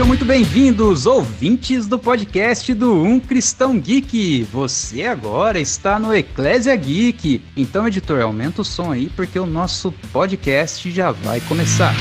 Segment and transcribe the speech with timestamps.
[0.00, 4.44] Sejam muito bem-vindos, ouvintes do podcast do Um Cristão Geek.
[4.50, 7.42] Você agora está no Eclésia Geek.
[7.54, 11.94] Então, editor, aumenta o som aí porque o nosso podcast já vai começar.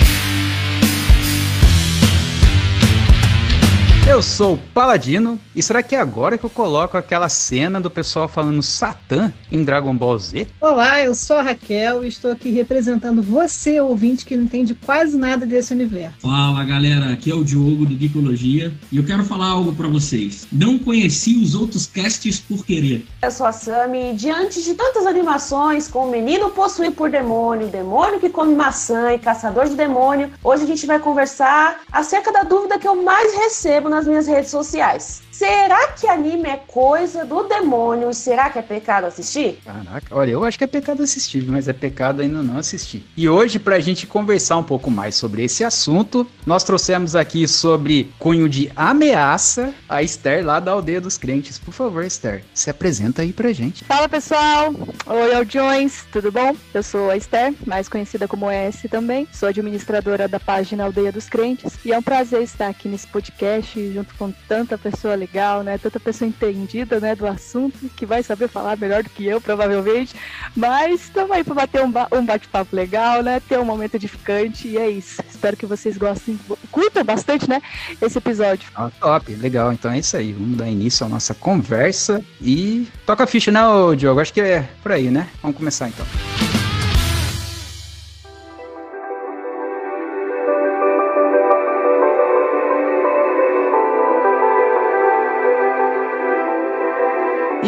[4.09, 7.91] Eu sou o Paladino, e será que é agora que eu coloco aquela cena do
[7.91, 10.47] pessoal falando Satã em Dragon Ball Z?
[10.59, 15.15] Olá, eu sou a Raquel e estou aqui representando você, ouvinte, que não entende quase
[15.15, 16.21] nada desse universo.
[16.21, 20.47] Fala galera, aqui é o Diogo do Geekologia e eu quero falar algo para vocês.
[20.51, 23.05] Não conheci os outros casts por querer.
[23.21, 27.67] Eu sou a Sami e diante de tantas animações com o menino possuído por demônio,
[27.67, 32.41] demônio que come maçã e caçador de demônio, hoje a gente vai conversar acerca da
[32.41, 35.21] dúvida que eu mais recebo na nas minhas redes sociais.
[35.39, 39.57] Será que anime é coisa do demônio e será que é pecado assistir?
[39.63, 43.05] Caraca, olha, eu acho que é pecado assistir, mas é pecado ainda não assistir.
[43.15, 48.11] E hoje, pra gente conversar um pouco mais sobre esse assunto, nós trouxemos aqui sobre
[48.19, 51.57] cunho de ameaça a Esther lá da Aldeia dos Crentes.
[51.57, 53.85] Por favor, Esther, se apresenta aí pra gente.
[53.85, 54.73] Fala pessoal,
[55.05, 56.53] oi Aldiões, tudo bom?
[56.73, 61.29] Eu sou a Esther, mais conhecida como S também, sou administradora da página Aldeia dos
[61.29, 65.63] Crentes e é um prazer estar aqui nesse podcast junto com tanta pessoa legal legal,
[65.63, 65.77] né?
[65.77, 70.15] Tanta pessoa entendida, né, do assunto, que vai saber falar melhor do que eu, provavelmente.
[70.55, 73.39] Mas estamos aí para bater um, ba um bate-papo legal, né?
[73.39, 75.21] Ter um momento edificante e é isso.
[75.29, 76.39] Espero que vocês gostem,
[76.71, 77.61] curtam bastante, né,
[78.01, 78.69] esse episódio.
[78.75, 79.71] Ah, top, legal.
[79.71, 80.33] Então é isso aí.
[80.33, 83.61] Vamos dar início à nossa conversa e toca a ficha, né,
[83.95, 84.19] Diogo?
[84.19, 85.29] Acho que é por aí, né?
[85.41, 86.58] Vamos começar então.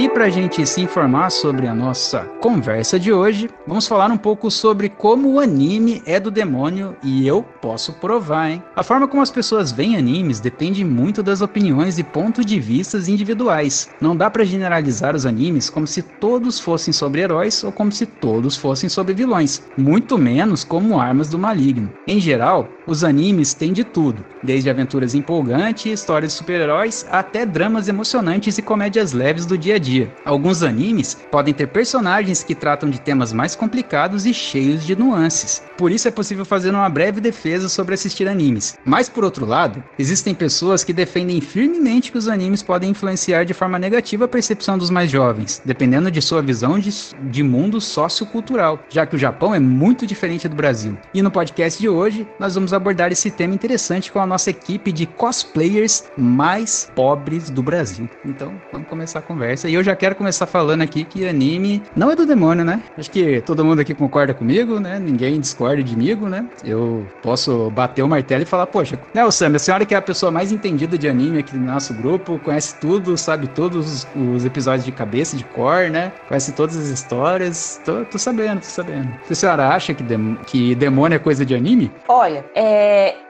[0.02, 4.18] E para a gente se informar sobre a nossa conversa de hoje, vamos falar um
[4.18, 8.64] pouco sobre como o anime é do demônio e eu posso provar, hein?
[8.76, 13.08] A forma como as pessoas veem animes depende muito das opiniões e pontos de vistas
[13.08, 13.92] individuais.
[14.02, 18.08] Não dá para generalizar os animes como se todos fossem sobre heróis ou como se
[18.08, 21.94] todos fossem sobre vilões, muito menos como armas do maligno.
[22.08, 27.88] Em geral, os animes têm de tudo, desde aventuras empolgantes, histórias de super-heróis, até dramas
[27.88, 30.12] emocionantes e comédias leves do dia a dia.
[30.26, 35.64] Alguns animes podem ter personagens que tratam de temas mais complicados e cheios de nuances.
[35.78, 38.78] Por isso é possível fazer uma breve defesa sobre assistir animes.
[38.86, 43.54] Mas por outro lado, existem pessoas que defendem firmemente que os animes podem influenciar de
[43.54, 46.92] forma negativa a percepção dos mais jovens, dependendo de sua visão de,
[47.30, 50.98] de mundo sociocultural, já que o Japão é muito diferente do Brasil.
[51.14, 54.92] E no podcast de hoje, nós vamos abordar esse tema interessante com a nossa equipe
[54.92, 58.10] de cosplayers mais pobres do Brasil.
[58.26, 62.12] Então, vamos começar a conversa e eu já quero começar falando aqui que anime não
[62.12, 62.82] é do demônio, né?
[62.98, 65.00] Acho que todo mundo aqui concorda comigo, né?
[65.00, 66.46] Ninguém discorda de mim, né?
[66.64, 70.02] Eu posso bater o martelo e falar, poxa, né, Sam, a senhora que é a
[70.02, 74.86] pessoa mais entendida de anime aqui do nosso grupo, conhece tudo, sabe todos os episódios
[74.86, 76.12] de cabeça, de cor, né?
[76.28, 77.82] Conhece todas as histórias.
[77.86, 79.10] Tô, tô sabendo, tô sabendo.
[79.30, 81.92] A senhora acha que, dem que demônio é coisa de anime?
[82.08, 82.61] Olha, é,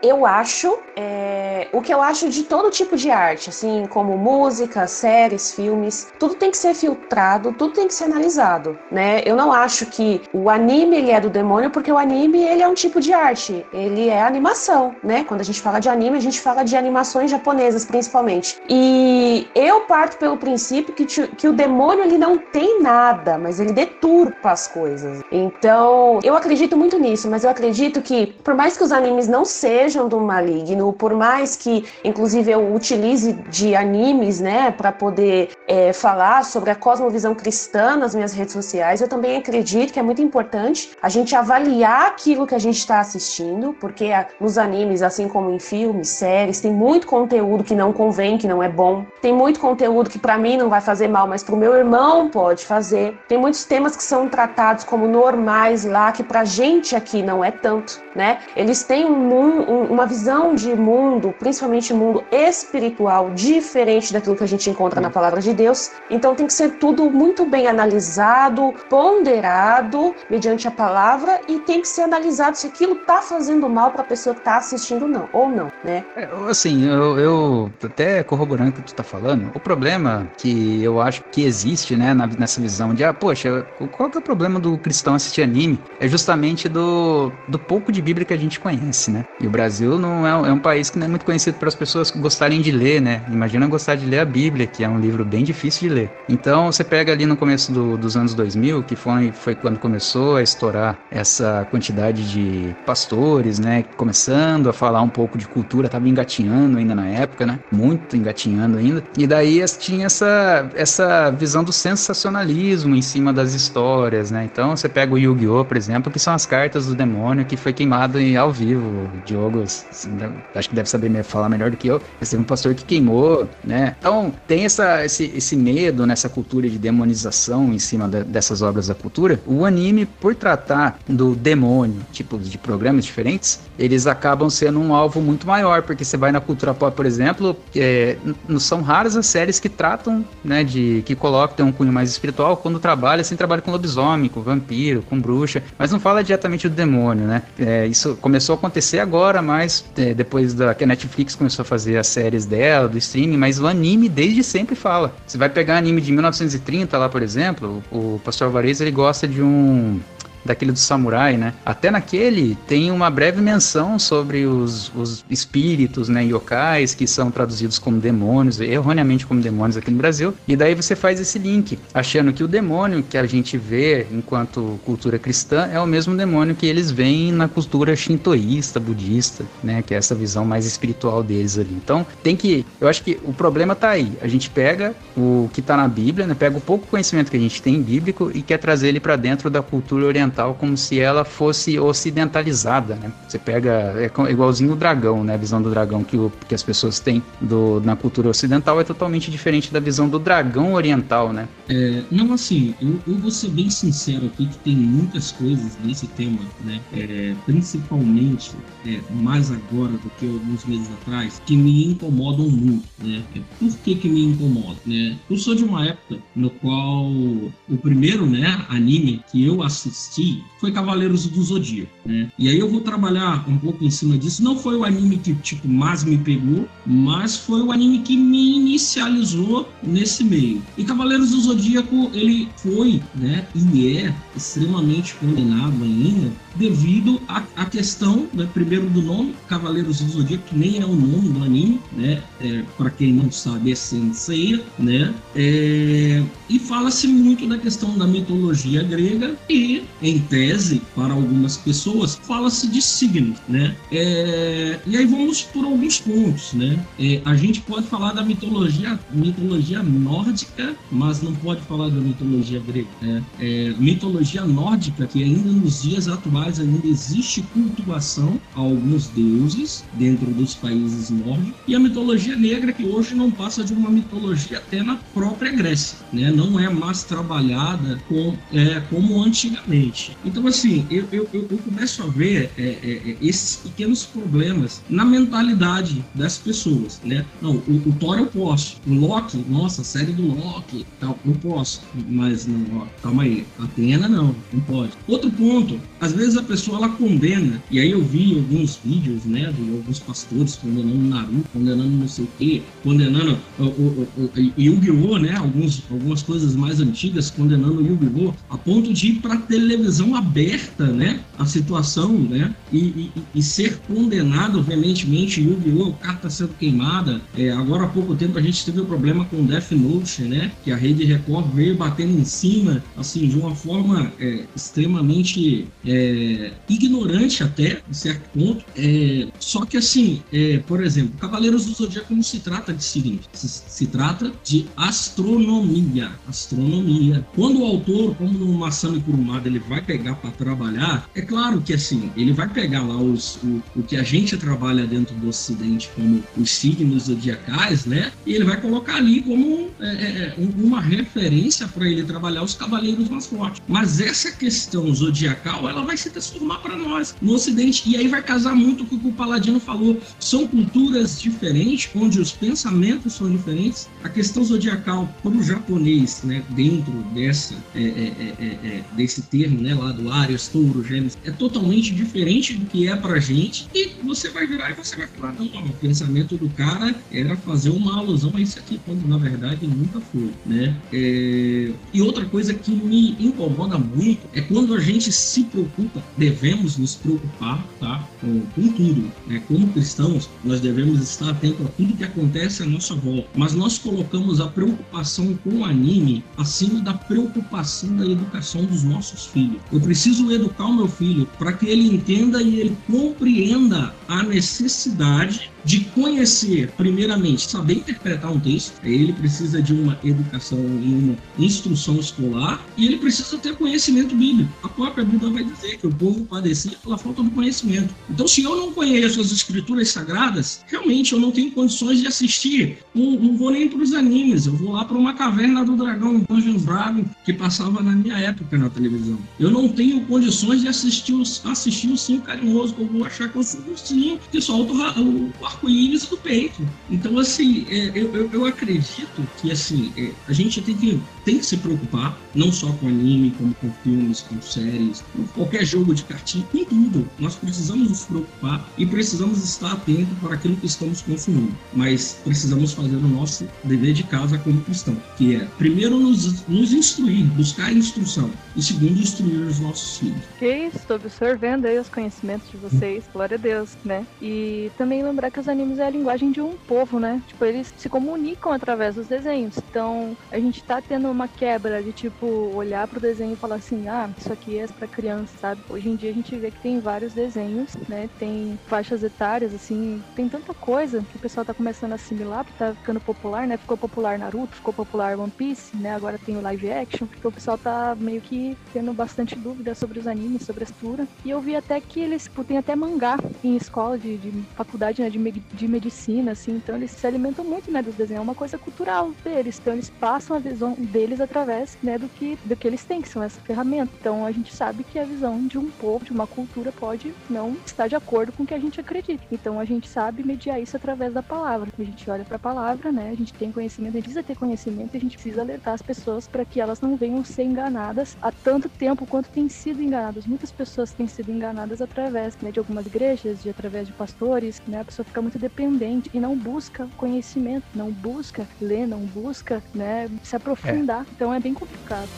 [0.02, 0.80] eu acho.
[0.96, 6.12] É, o que eu acho de todo tipo de arte, assim, como música, séries, filmes,
[6.20, 9.22] tudo tudo tem que ser filtrado, tudo tem que ser analisado, né?
[9.26, 12.68] Eu não acho que o anime ele é do demônio porque o anime ele é
[12.68, 15.24] um tipo de arte, ele é animação, né?
[15.26, 18.62] Quando a gente fala de anime, a gente fala de animações japonesas principalmente.
[18.70, 23.74] E eu parto pelo princípio que, que o demônio ele não tem nada, mas ele
[23.74, 25.22] deturpa as coisas.
[25.32, 29.46] Então, eu acredito muito nisso, mas eu acredito que por mais que os animes não
[29.46, 35.94] sejam do maligno, por mais que inclusive eu utilize de animes, né, para poder é,
[35.94, 40.22] falar sobre a cosmovisão cristã nas minhas redes sociais, eu também acredito que é muito
[40.22, 45.52] importante a gente avaliar aquilo que a gente está assistindo, porque nos animes, assim como
[45.52, 49.06] em filmes, séries, tem muito conteúdo que não convém, que não é bom.
[49.22, 52.30] Tem muito conteúdo que para mim não vai fazer mal, mas para o meu irmão
[52.30, 53.18] pode fazer.
[53.28, 57.52] Tem muitos temas que são tratados como normais lá, que pra gente aqui não é
[57.52, 58.40] tanto, né?
[58.56, 64.48] Eles têm um, um, uma visão de mundo, principalmente mundo espiritual, diferente daquilo que a
[64.48, 65.92] gente encontra na palavra de Deus.
[66.10, 71.88] Então tem que ser tudo muito bem analisado, ponderado mediante a palavra e tem que
[71.88, 75.50] ser analisado se aquilo está fazendo mal para a pessoa que está assistindo não, ou
[75.50, 76.04] não, né?
[76.16, 81.02] É, assim, eu, eu até corroborando o que tu está falando, o problema que eu
[81.02, 84.60] acho que existe, né, na, nessa visão de, ah, poxa, qual que é o problema
[84.60, 85.80] do cristão assistir anime?
[86.00, 89.01] É justamente do, do pouco de Bíblia que a gente conhece.
[89.10, 89.24] Né?
[89.40, 91.76] E o Brasil não é, é um país que não é muito conhecido para as
[91.76, 93.22] pessoas gostarem de ler, né?
[93.28, 96.12] Imagina gostar de ler a Bíblia, que é um livro bem difícil de ler.
[96.30, 100.36] Então você pega ali no começo do, dos anos 2000, que foi, foi quando começou
[100.36, 103.84] a estourar essa quantidade de pastores, né?
[103.96, 107.60] Começando a falar um pouco de cultura, tava engatinhando ainda na época, né?
[107.72, 109.04] Muito engatinhando ainda.
[109.18, 114.48] E daí tinha essa, essa visão do sensacionalismo em cima das histórias, né?
[114.52, 117.74] Então você pega o Yu-Gi-Oh, por exemplo, que são as cartas do demônio que foi
[117.74, 118.91] queimado ao vivo.
[119.24, 120.18] Diogo, assim,
[120.54, 122.02] acho que deve saber falar melhor do que eu.
[122.22, 123.96] Esse teve um pastor que queimou, né?
[124.00, 128.88] Então tem essa, esse, esse medo nessa cultura de demonização em cima de, dessas obras
[128.88, 129.40] da cultura.
[129.46, 135.22] O anime, por tratar do demônio, tipos de programas diferentes, eles acabam sendo um alvo
[135.22, 138.18] muito maior, porque você vai na cultura pop, por exemplo, é,
[138.48, 142.58] não são raras as séries que tratam, né, de que colocam um cunho mais espiritual
[142.58, 146.76] quando trabalha, assim, trabalha com lobisomem, com vampiro, com bruxa, mas não fala diretamente do
[146.76, 147.44] demônio, né?
[147.58, 151.66] É, isso começou a acontecer agora, mas é, depois da que a Netflix começou a
[151.66, 155.14] fazer as séries dela, do streaming, mas o anime desde sempre fala.
[155.26, 159.42] Você vai pegar anime de 1930 lá, por exemplo, o Pastor Alvarez ele gosta de
[159.42, 160.00] um
[160.44, 161.54] daquele do samurai, né?
[161.66, 167.80] Até naquele tem uma breve menção sobre os, os espíritos, né, yokais, que são traduzidos
[167.80, 170.34] como demônios, erroneamente como demônios aqui no Brasil.
[170.48, 174.80] E daí você faz esse link, achando que o demônio que a gente vê enquanto
[174.86, 179.94] cultura cristã é o mesmo demônio que eles veem na cultura shintoísta, budista, né, que
[179.94, 181.74] é essa visão mais espiritual deles ali.
[181.74, 184.12] Então, tem que, eu acho que o problema tá aí.
[184.22, 187.40] A gente pega o que tá na Bíblia, né, pega o pouco conhecimento que a
[187.40, 191.00] gente tem bíblico e quer trazer ele para dentro da cultura oriental ocidental como se
[191.00, 193.12] ela fosse ocidentalizada, né?
[193.28, 195.34] Você pega, é igualzinho o dragão, né?
[195.34, 198.84] A visão do dragão que, o, que as pessoas têm do, na cultura ocidental é
[198.84, 201.48] totalmente diferente da visão do dragão oriental, né?
[201.70, 206.08] É, não, assim, eu, eu vou ser bem sincero aqui que tem muitas coisas nesse
[206.08, 206.80] tema, né?
[206.94, 208.54] É, principalmente,
[208.86, 213.22] é, mais agora do que alguns meses atrás, que me incomodam muito, né?
[213.36, 215.18] É, por que que me incomoda, né?
[215.30, 220.21] Eu sou de uma época no qual o primeiro, né, anime que eu assisti
[220.60, 222.30] foi Cavaleiros do Zodíaco, né?
[222.38, 224.44] E aí eu vou trabalhar um pouco em cima disso.
[224.44, 228.58] Não foi o anime que, tipo, mais me pegou, mas foi o anime que me
[228.58, 230.62] inicializou nesse meio.
[230.78, 238.28] E Cavaleiros do Zodíaco, ele foi, né, e é extremamente condenado ainda devido à, questão,
[238.34, 242.22] né, primeiro do nome, Cavaleiros do Zodíaco, que nem é o nome do anime, né?
[242.40, 245.14] É, Para quem não sabe, é Sensei, né?
[245.36, 252.16] É, e fala-se muito da questão da mitologia grega e, em tese, para algumas pessoas,
[252.16, 253.76] fala-se de signos, né?
[253.92, 256.86] É, e aí vamos por alguns pontos, né?
[257.00, 262.60] É, a gente pode falar da mitologia, mitologia nórdica, mas não pode falar da mitologia
[262.60, 263.24] grega, né?
[263.40, 270.28] É, mitologia nórdica, que ainda nos dias atuais ainda existe cultuação a alguns deuses dentro
[270.32, 274.84] dos países nórdicos, e a mitologia negra, que hoje não passa de uma mitologia até
[274.84, 276.32] na própria Grécia, né?
[276.32, 280.18] Não é mais trabalhada com, é, como antigamente.
[280.24, 285.06] Então, assim, eu, eu, eu começo a ver é, é, é, esses pequenos problemas na
[285.06, 287.26] mentalidade das pessoas, né?
[287.42, 291.82] Não, o, o Thor eu posso, o Loki, nossa, série do Loki, tal, eu posso,
[292.10, 294.92] mas não, ó, calma aí, Atena não, não pode.
[295.08, 299.52] Outro ponto, às vezes a pessoa ela condena, e aí eu vi alguns vídeos, né,
[299.52, 304.62] de alguns pastores condenando Naruto, condenando não sei o quê, condenando o, o, o, o
[304.62, 309.38] Yu-Gi-Oh, né, alguns, algumas coisas mais antigas, condenando o Yu-Gi-Oh, a ponto de ir para
[309.38, 316.30] televisão aberta, né, a situação, né, e, e, e ser condenado veementemente, Yu-Gi-Oh, o carta
[316.30, 317.22] sendo queimada.
[317.38, 320.72] É, agora há pouco tempo a gente teve um problema com Death Note, né, que
[320.72, 326.21] a Rede Record veio batendo em cima, assim, de uma forma é, extremamente é,
[326.70, 328.64] ignorante até, em certo ponto.
[328.76, 333.30] É, só que assim, é, por exemplo, Cavaleiros do Zodíaco não se trata de signos,
[333.34, 336.12] se, se trata de astronomia.
[336.28, 337.26] Astronomia.
[337.36, 341.74] Quando o autor, como no Masami Kurumada, ele vai pegar para trabalhar, é claro que
[341.74, 345.90] assim, ele vai pegar lá os, o, o que a gente trabalha dentro do Ocidente
[345.96, 348.12] como os signos zodiacais, né?
[348.26, 352.54] E ele vai colocar ali como é, é, é uma referência para ele trabalhar os
[352.54, 353.62] cavaleiros mais fortes.
[353.68, 357.90] Mas essa questão zodiacal, ela vai se transformar para nós no Ocidente.
[357.90, 360.00] E aí vai casar muito com o que o Paladino falou.
[360.20, 363.90] São culturas diferentes, onde os pensamentos são diferentes.
[364.04, 369.62] A questão zodiacal para o japonês, né, dentro dessa, é, é, é, é desse termo,
[369.62, 373.68] né, lá do Ares, Touro, Gêmeos, é totalmente diferente do que é para gente.
[373.74, 377.36] E você vai virar e você vai falar: não, não, o pensamento do cara era
[377.38, 380.76] fazer uma alusão a isso aqui, quando na verdade nunca foi, né?
[380.92, 381.72] É...
[381.94, 386.96] E outra coisa que me incomoda muito é quando a gente se preocupa devemos nos
[386.96, 389.12] preocupar tá, com, com tudo.
[389.28, 389.42] Né?
[389.48, 393.28] Como cristãos, nós devemos estar atentos a tudo que acontece à nossa volta.
[393.36, 399.26] Mas nós colocamos a preocupação com o anime acima da preocupação da educação dos nossos
[399.26, 399.62] filhos.
[399.72, 405.52] Eu preciso educar o meu filho para que ele entenda e ele compreenda a necessidade
[405.64, 411.96] de conhecer, primeiramente, saber interpretar um texto, ele precisa de uma educação e uma instrução
[411.98, 414.50] escolar, e ele precisa ter conhecimento bíblico.
[414.64, 417.94] A própria Bíblia vai dizer que o povo padecia pela falta de conhecimento.
[418.10, 422.80] Então, se eu não conheço as escrituras sagradas, realmente eu não tenho condições de assistir.
[422.94, 426.26] Não, não vou nem para os animes, eu vou lá para uma caverna do dragão,
[426.30, 429.18] Dungeons Dragon, que passava na minha época na televisão.
[429.40, 431.16] Eu não tenho condições de assistir,
[431.46, 434.74] assistir o Sim Carinhoso, que eu vou achar que eu sou o Sim que solta
[435.00, 436.68] o, o arco-íris do peito.
[436.90, 441.38] Então, assim, é, eu, eu, eu, acredito que, assim, é, a gente tem que, tem
[441.38, 445.94] que se preocupar, não só com anime, como com filmes, com séries, com qualquer jogo
[445.94, 447.08] de cartinha, com tudo.
[447.20, 451.54] Nós precisamos nos preocupar e precisamos estar atentos para aquilo que estamos consumindo.
[451.74, 456.74] Mas precisamos fazer o nosso dever de casa como cristão, que é, primeiro, nos, nos
[456.74, 460.22] instruir, buscar instrução, e segundo, instruir os nossos filhos.
[460.36, 464.06] Ok, estou absorvendo aí os conhecimentos de vocês, glória a Deus, né?
[464.22, 467.22] E também lembrar que os animes é a linguagem de um povo, né?
[467.28, 469.58] Tipo, eles se comunicam através dos desenhos.
[469.70, 472.26] Então, a gente tá tendo uma quebra de, tipo,
[472.56, 475.62] olhar pro desenho e falar assim, ah, isso aqui é pra criança, sabe?
[475.70, 478.10] Hoje em dia a gente vê que tem vários desenhos, né?
[478.18, 482.58] Tem faixas etárias, assim, tem tanta coisa que o pessoal tá começando a assimilar, porque
[482.58, 483.58] tá ficando popular, né?
[483.58, 485.94] Ficou popular Naruto, ficou popular One Piece, né?
[485.94, 490.00] Agora tem o live action, porque o pessoal tá meio que tendo bastante dúvida sobre
[490.00, 491.08] os animes, sobre a estrutura.
[491.24, 495.02] E eu vi até que eles tipo, tem até mangá em escola de, de faculdade
[495.02, 498.36] né, de, de medicina, assim, então eles se alimentam muito né, dos desenhos, é uma
[498.36, 502.68] coisa cultural deles, então eles passam a visão deles através né, do, que, do que
[502.68, 503.92] eles têm, que são essa ferramenta.
[504.00, 507.56] Então a gente sabe que a visão de um povo, de uma cultura, pode não
[507.66, 509.24] estar de acordo com o que a gente acredita.
[509.32, 511.70] Então a gente sabe mediar isso através da palavra.
[511.78, 513.10] A gente olha para a palavra, né?
[513.12, 516.28] A gente tem conhecimento, a gente precisa ter conhecimento, a gente precisa alertar as pessoas
[516.28, 520.26] para que elas não venham ser enganadas há tanto tempo quanto têm sido enganadas.
[520.26, 524.82] Muitas pessoas têm sido enganadas através né, de algumas igrejas, de através de pastores, né?
[524.82, 530.10] A pessoa fica muito dependente e não busca conhecimento, não busca ler, não busca, né,
[530.24, 530.91] se aprofundar.
[531.16, 532.10] Então é bem complicado.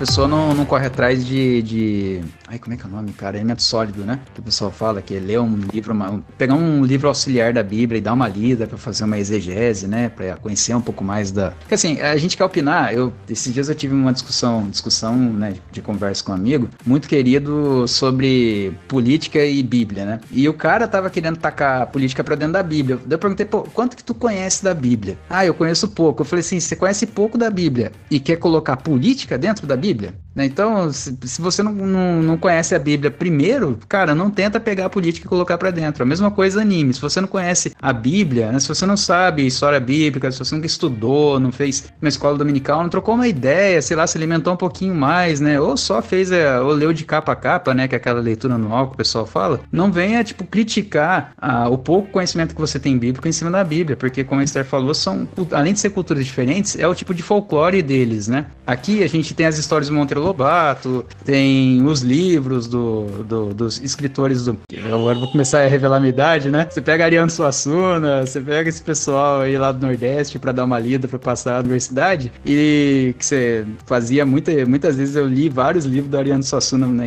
[0.00, 2.20] Pessoa não, não corre atrás de, de.
[2.48, 3.36] Ai, como é que é o nome, cara?
[3.36, 4.18] Elemento sólido, né?
[4.32, 7.62] Que o pessoal fala que é ler um livro, uma, pegar um livro auxiliar da
[7.62, 10.08] Bíblia e dar uma lida para fazer uma exegese, né?
[10.08, 11.50] Para conhecer um pouco mais da.
[11.50, 12.94] Porque assim, a gente quer opinar.
[12.94, 17.06] Eu, esses dias eu tive uma discussão, discussão, né, de conversa com um amigo, muito
[17.06, 20.20] querido sobre política e Bíblia, né?
[20.30, 22.98] E o cara tava querendo tacar a política para dentro da Bíblia.
[23.08, 25.18] Eu perguntei, pô, quanto que tu conhece da Bíblia?
[25.28, 26.22] Ah, eu conheço pouco.
[26.22, 29.89] Eu falei assim, você conhece pouco da Bíblia e quer colocar política dentro da Bíblia.
[29.94, 30.14] Né?
[30.36, 34.86] Então, se, se você não, não, não, conhece a Bíblia primeiro, cara, não tenta pegar
[34.86, 36.02] a política e colocar para dentro.
[36.02, 36.94] A mesma coisa anime.
[36.94, 38.60] Se você não conhece a Bíblia, né?
[38.60, 42.82] se você não sabe história bíblica, se você nunca estudou, não fez uma escola dominical,
[42.82, 45.60] não trocou uma ideia, sei lá, se alimentou um pouquinho mais, né?
[45.60, 47.88] Ou só fez, é, ou leu de capa a capa, né?
[47.88, 49.60] Que é aquela leitura anual que o pessoal fala.
[49.72, 53.64] Não venha, tipo, criticar ah, o pouco conhecimento que você tem bíblico em cima da
[53.64, 57.14] Bíblia, porque, como a Esther falou, são, além de ser culturas diferentes, é o tipo
[57.14, 58.46] de folclore deles, né?
[58.66, 63.80] Aqui a gente tem as histórias do Monteiro Lobato, tem os livros do, do, dos
[63.82, 64.58] escritores do.
[64.86, 66.66] Agora vou começar a revelar a minha idade, né?
[66.70, 70.78] Você pega Ariano Suassuna, você pega esse pessoal aí lá do Nordeste para dar uma
[70.78, 75.84] lida para passar a universidade, e que você fazia muita, muitas vezes eu li vários
[75.84, 77.04] livros do Ariano Suassuna na,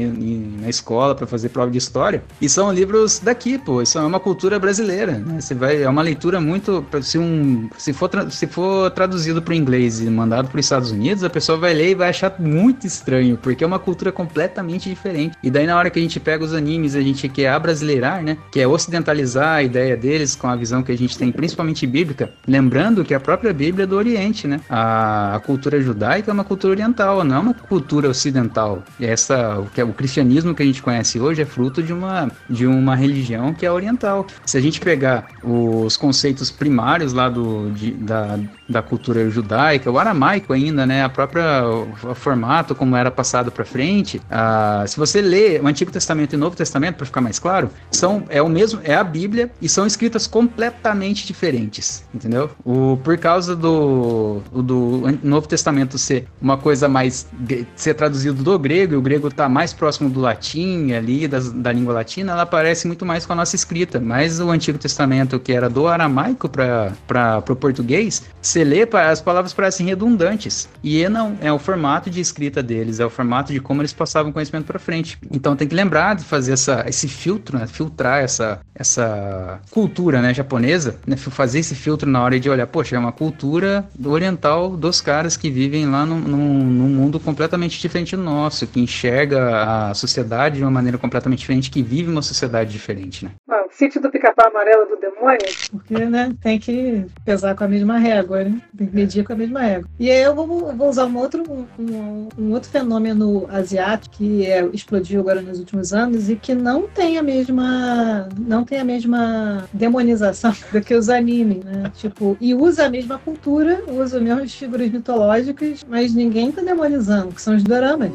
[0.62, 4.20] na escola para fazer prova de história, e são livros daqui, pô, isso é uma
[4.20, 5.40] cultura brasileira, né?
[5.40, 6.86] Você vai, é uma leitura muito.
[7.02, 10.92] Se, um, se, for, se for traduzido para o inglês e mandado para os Estados
[10.92, 14.90] Unidos, a pessoa vai ler e vai achar muito estranho, porque é uma cultura completamente
[14.90, 15.38] diferente.
[15.44, 18.38] E daí na hora que a gente pega os animes, a gente quer abrasileirar, né?
[18.52, 22.32] Que é ocidentalizar a ideia deles com a visão que a gente tem, principalmente bíblica,
[22.48, 24.62] lembrando que a própria Bíblia é do Oriente, né?
[24.70, 28.84] A, a cultura judaica é uma cultura oriental, não é uma cultura ocidental.
[29.00, 32.32] Essa, o que é o cristianismo que a gente conhece hoje é fruto de uma
[32.50, 34.26] de uma religião que é oriental.
[34.46, 38.40] Se a gente pegar os conceitos primários lá do, de, da,
[38.74, 41.04] da cultura judaica, o aramaico ainda, né?
[41.04, 44.20] A própria o, o formato como era passado para frente.
[44.30, 47.70] Ah, se você lê o Antigo Testamento e o Novo Testamento, para ficar mais claro,
[47.92, 52.50] são é o mesmo, é a Bíblia e são escritas completamente diferentes, entendeu?
[52.66, 57.28] O por causa do do Novo Testamento ser uma coisa mais
[57.76, 61.72] ser traduzido do grego, e o grego tá mais próximo do latim ali das, da
[61.72, 64.00] língua latina, ela parece muito mais com a nossa escrita.
[64.00, 69.54] Mas o Antigo Testamento que era do aramaico para o português, você lê, as palavras
[69.54, 70.70] parecem redundantes.
[70.84, 74.32] E não, é o formato de escrita deles, é o formato de como eles passavam
[74.32, 75.18] conhecimento para frente.
[75.32, 77.68] Então tem que lembrar de fazer essa, esse filtro, né?
[77.68, 81.16] filtrar essa, essa cultura né, japonesa, né?
[81.18, 85.50] fazer esse filtro na hora de olhar, poxa, é uma cultura oriental dos caras que
[85.50, 90.64] vivem lá num, num, num mundo completamente diferente do nosso, que enxerga a sociedade de
[90.64, 93.32] uma maneira completamente diferente, que vive uma sociedade diferente, né?
[93.50, 95.38] Ah, o sítio do pica-pau amarelo do demônio,
[95.72, 98.43] porque, né, tem que pesar com a mesma régua,
[98.78, 99.90] Tem que medir com a mesma régua.
[100.00, 101.44] E aí eu vou, vou usar um outro,
[101.80, 106.88] um, um, outro fenômeno asiático que é, explodiu agora nos últimos anos e que não
[106.88, 111.92] tem a mesma, não tem a mesma demonização do que os animes, né?
[111.96, 117.34] Tipo, e usa a mesma cultura, usa as mesmas figuras mitológicas, mas ninguém tá demonizando,
[117.34, 118.12] que são os doramas.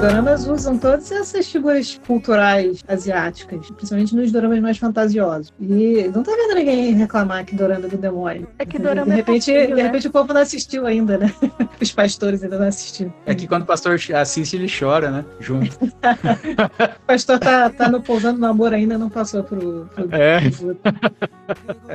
[0.00, 5.52] Doramas usam todas essas figuras culturais asiáticas, principalmente nos doramas mais fantasiosos.
[5.60, 8.48] E não tá vendo ninguém reclamar que dorama é do demônio.
[8.58, 9.82] É que dorama de é repente, é de né?
[9.82, 11.32] repente o povo não assistiu ainda, né?
[11.80, 13.12] Os pastores ainda não assistiram.
[13.26, 15.24] É que quando o pastor assiste, ele chora, né?
[15.40, 15.76] Junto.
[15.84, 19.88] o pastor tá, tá no pousando no amor ainda, não passou pro.
[19.94, 20.40] pro é.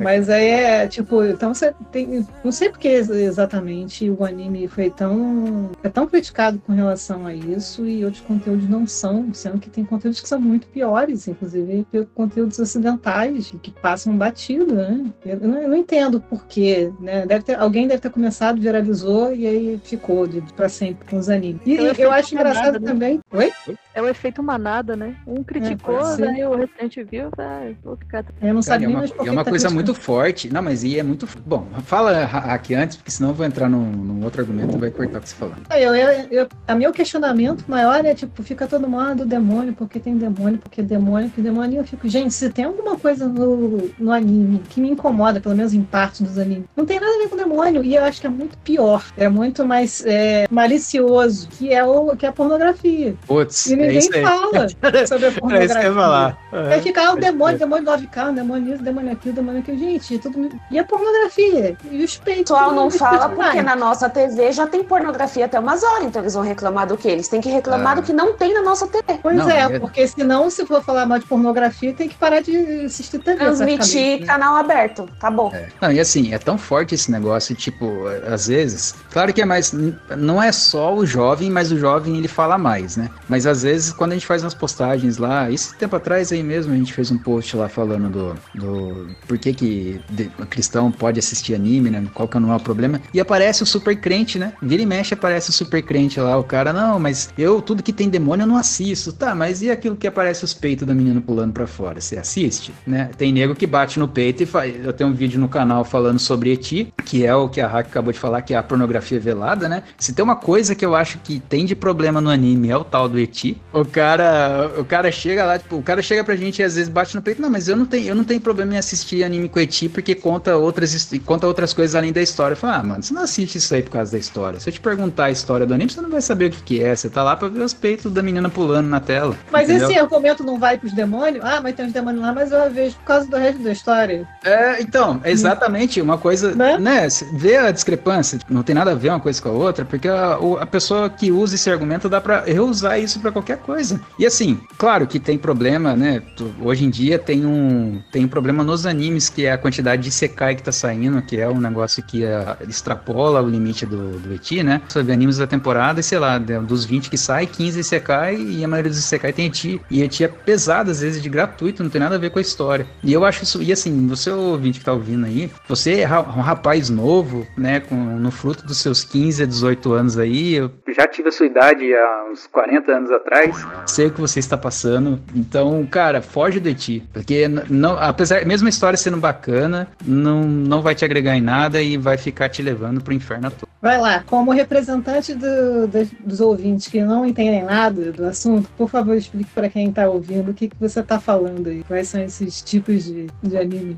[0.02, 2.26] Mas aí é tipo, então você tem.
[2.44, 5.72] Não sei porque exatamente o anime foi tão.
[5.84, 9.84] é tão criticado com relação a isso e outros conteúdos não são, sendo que tem
[9.84, 15.06] conteúdos que são muito piores, inclusive conteúdos ocidentais, que passam batido, né?
[15.26, 17.26] Eu não, eu não entendo por quê, né?
[17.26, 21.62] Deve ter, alguém deve ter começado, viralizou e aí ficou para sempre com os animes.
[21.66, 22.88] E eu, eu acho engraçado né?
[22.88, 23.20] também.
[23.32, 23.52] Oi?
[23.98, 25.16] É o efeito manada, né?
[25.26, 28.24] Um criticou, é, daí o restante viu, vai, vou ficar.
[28.40, 30.54] Eu não sabia, é uma, é uma tá coisa muito forte.
[30.54, 31.28] Não, mas e é muito.
[31.44, 34.92] Bom, fala aqui antes, porque senão eu vou entrar num, num outro argumento e vai
[34.92, 35.56] cortar o que você falou.
[35.72, 39.74] Eu, eu, eu, a meu questionamento maior é tipo, fica todo mundo ah, do demônio,
[39.74, 41.74] porque tem demônio, porque demônio, que demônio.
[41.74, 45.56] E eu fico, gente, se tem alguma coisa no, no anime que me incomoda, pelo
[45.56, 47.84] menos em parte dos animes, não tem nada a ver com demônio.
[47.84, 49.04] E eu acho que é muito pior.
[49.18, 53.16] É muito mais é, malicioso, que é, o, que é a pornografia.
[53.26, 54.68] Putz, e ninguém é fala
[55.08, 55.60] sobre a pornografia.
[55.60, 56.38] É isso que eu ia falar.
[56.52, 59.78] É, ficar o demônio, demônio love carro, demônio isso, demônio aquilo, demônio aquilo.
[59.78, 60.50] Gente, tudo.
[60.72, 61.78] E a pornografia?
[61.92, 62.52] E os peitos?
[62.52, 66.22] O pessoal não fala porque na nossa TV já tem pornografia até umas horas, então
[66.22, 67.08] eles vão reclamar do que?
[67.08, 67.96] Eles têm que reclamar ah.
[67.96, 69.20] do que não tem na nossa TV.
[69.22, 72.42] Pois não, é, é, porque senão, se for falar mal de pornografia, tem que parar
[72.42, 73.38] de assistir TV.
[73.38, 75.52] Transmitir canal aberto, tá bom.
[75.54, 75.68] É.
[75.82, 79.74] Não, e assim, é tão forte esse negócio, tipo, às vezes, claro que é mais,
[80.18, 83.10] não é só o jovem, mas o jovem ele fala mais, né?
[83.28, 86.74] Mas às vezes, quando a gente faz umas postagens lá, esse tempo atrás aí mesmo,
[86.74, 90.02] a gente fez um post lá falando do, do por que que
[90.50, 92.04] cristão pode assistir anime, né?
[92.14, 93.02] Qual que não é o problema.
[93.14, 94.54] E aparece o super crente, né?
[94.62, 97.94] Vira e mexe aparece o super crente lá, o cara, não, mas eu, tudo que
[97.94, 99.12] tem demônio eu não assisto.
[99.14, 102.00] Tá, mas e aquilo que aparece os peitos da menina pulando para fora?
[102.00, 103.10] Você assiste, né?
[103.18, 104.74] Tem nego que bate no peito e faz.
[104.84, 107.88] Eu tenho um vídeo no canal falando sobre Eti, que é o que a Hack
[107.88, 109.84] acabou de falar, que é a pornografia velada, né?
[109.98, 112.84] Se tem uma coisa que eu acho que tem de problema no anime é o
[112.84, 113.60] tal do Eti.
[113.74, 116.90] O cara, o cara chega lá, tipo, o cara chega pra gente e às vezes
[116.90, 119.50] bate no peito, não, mas eu não tenho, eu não tenho problema em assistir anime
[119.50, 122.54] com Eti porque conta outras, conta outras coisas além da história.
[122.54, 124.60] Eu falo, ah, mano, você não assiste isso aí por causa da história.
[124.60, 126.84] Se eu te perguntar a história do anime, você não vai saber o que, que
[126.84, 126.96] é.
[126.96, 129.36] Você tá lá pra ver os peitos da menina pulando na tela.
[129.52, 129.90] Mas entendeu?
[129.90, 131.44] esse argumento não vai pros demônios?
[131.44, 134.28] Ah, mas tem uns demônios lá, mas eu vejo por causa do resto da história.
[134.44, 136.78] É, então, exatamente, uma coisa, né?
[136.78, 140.08] né vê a discrepância, não tem nada a ver uma coisa com a outra, porque
[140.08, 144.02] a, a pessoa que usa esse argumento dá pra reusar isso para qualquer coisa.
[144.18, 146.22] E assim, claro que tem problema, né?
[146.62, 150.12] Hoje em dia tem um, tem um problema nos animes, que é a quantidade de
[150.12, 154.34] Sekai que tá saindo, que é um negócio que é, extrapola o limite do, do
[154.34, 154.82] Eti, né?
[154.90, 158.68] Sobre animes da temporada, e sei lá, dos 20 que sai, 15 Sekai, e a
[158.68, 159.80] maioria dos Sekai tem Eti.
[159.90, 162.42] E Eti é pesado, às vezes, de gratuito, não tem nada a ver com a
[162.42, 162.88] história.
[163.04, 166.42] E eu acho isso, e assim, você ouvinte que tá ouvindo aí, você é um
[166.42, 171.08] rapaz novo, né, com, no fruto dos seus 15 a 18 anos aí, eu já
[171.08, 175.20] tive a sua idade há uns 40 anos atrás, sei o que você está passando,
[175.36, 180.82] então, cara, foge de ti, porque não, apesar, mesmo a história sendo bacana, não, não
[180.82, 183.68] vai te agregar em nada e vai ficar te levando pro inferno todo.
[183.80, 188.90] Vai lá, como representante do, do, dos ouvintes que não entendem nada do assunto, por
[188.90, 192.22] favor, explique para quem está ouvindo o que, que você está falando aí, quais são
[192.22, 193.96] esses tipos de, de anime.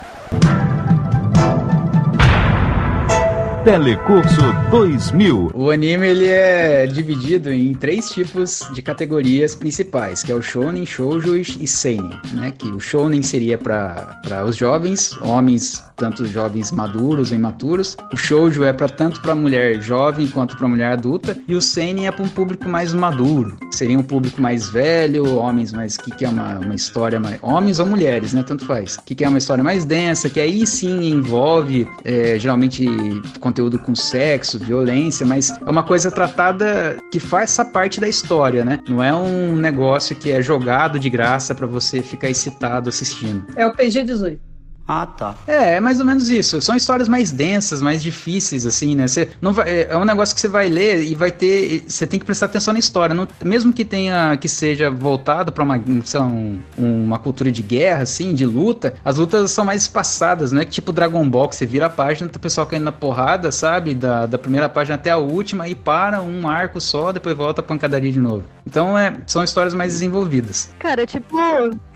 [3.64, 4.42] Telecurso
[4.72, 5.52] 2000.
[5.54, 10.86] O anime ele é dividido em três tipos de categorias principais, que é o shonen,
[10.86, 12.52] shoujo e seinen, né?
[12.58, 17.98] Que o shonen seria para os jovens, homens tanto jovens maduros ou imaturos.
[18.12, 22.08] O shoujo é para tanto para mulher jovem quanto para mulher adulta e o seinen
[22.08, 23.58] é para um público mais maduro.
[23.70, 27.86] Seria um público mais velho, homens mais que quer uma, uma história mais homens ou
[27.86, 28.44] mulheres, né?
[28.44, 28.98] Tanto faz.
[29.06, 32.88] Que quer uma história mais densa, que aí sim envolve é, geralmente
[33.50, 38.64] conteúdo com sexo, violência, mas é uma coisa tratada que faz essa parte da história,
[38.64, 38.80] né?
[38.88, 43.46] Não é um negócio que é jogado de graça para você ficar excitado assistindo.
[43.56, 44.49] É o PG 18.
[44.92, 45.36] Ah, tá.
[45.46, 46.60] É, é mais ou menos isso.
[46.64, 49.08] São histórias mais densas, mais difíceis, assim, né?
[49.08, 51.84] Você não vai, é, é um negócio que você vai ler e vai ter.
[51.88, 53.14] Você tem que prestar atenção na história.
[53.14, 57.62] Não, mesmo que tenha que seja voltado para uma, sei lá, um, uma cultura de
[57.62, 61.48] guerra, assim, de luta, as lutas são mais espaçadas, não é que tipo Dragon Ball,
[61.48, 63.94] que você vira a página, tá o pessoal caindo na porrada, sabe?
[63.94, 67.64] Da, da primeira página até a última e para um arco só, depois volta a
[67.64, 68.44] pancadaria de novo.
[68.66, 70.72] Então é, são histórias mais desenvolvidas.
[70.80, 71.38] Cara, é tipo,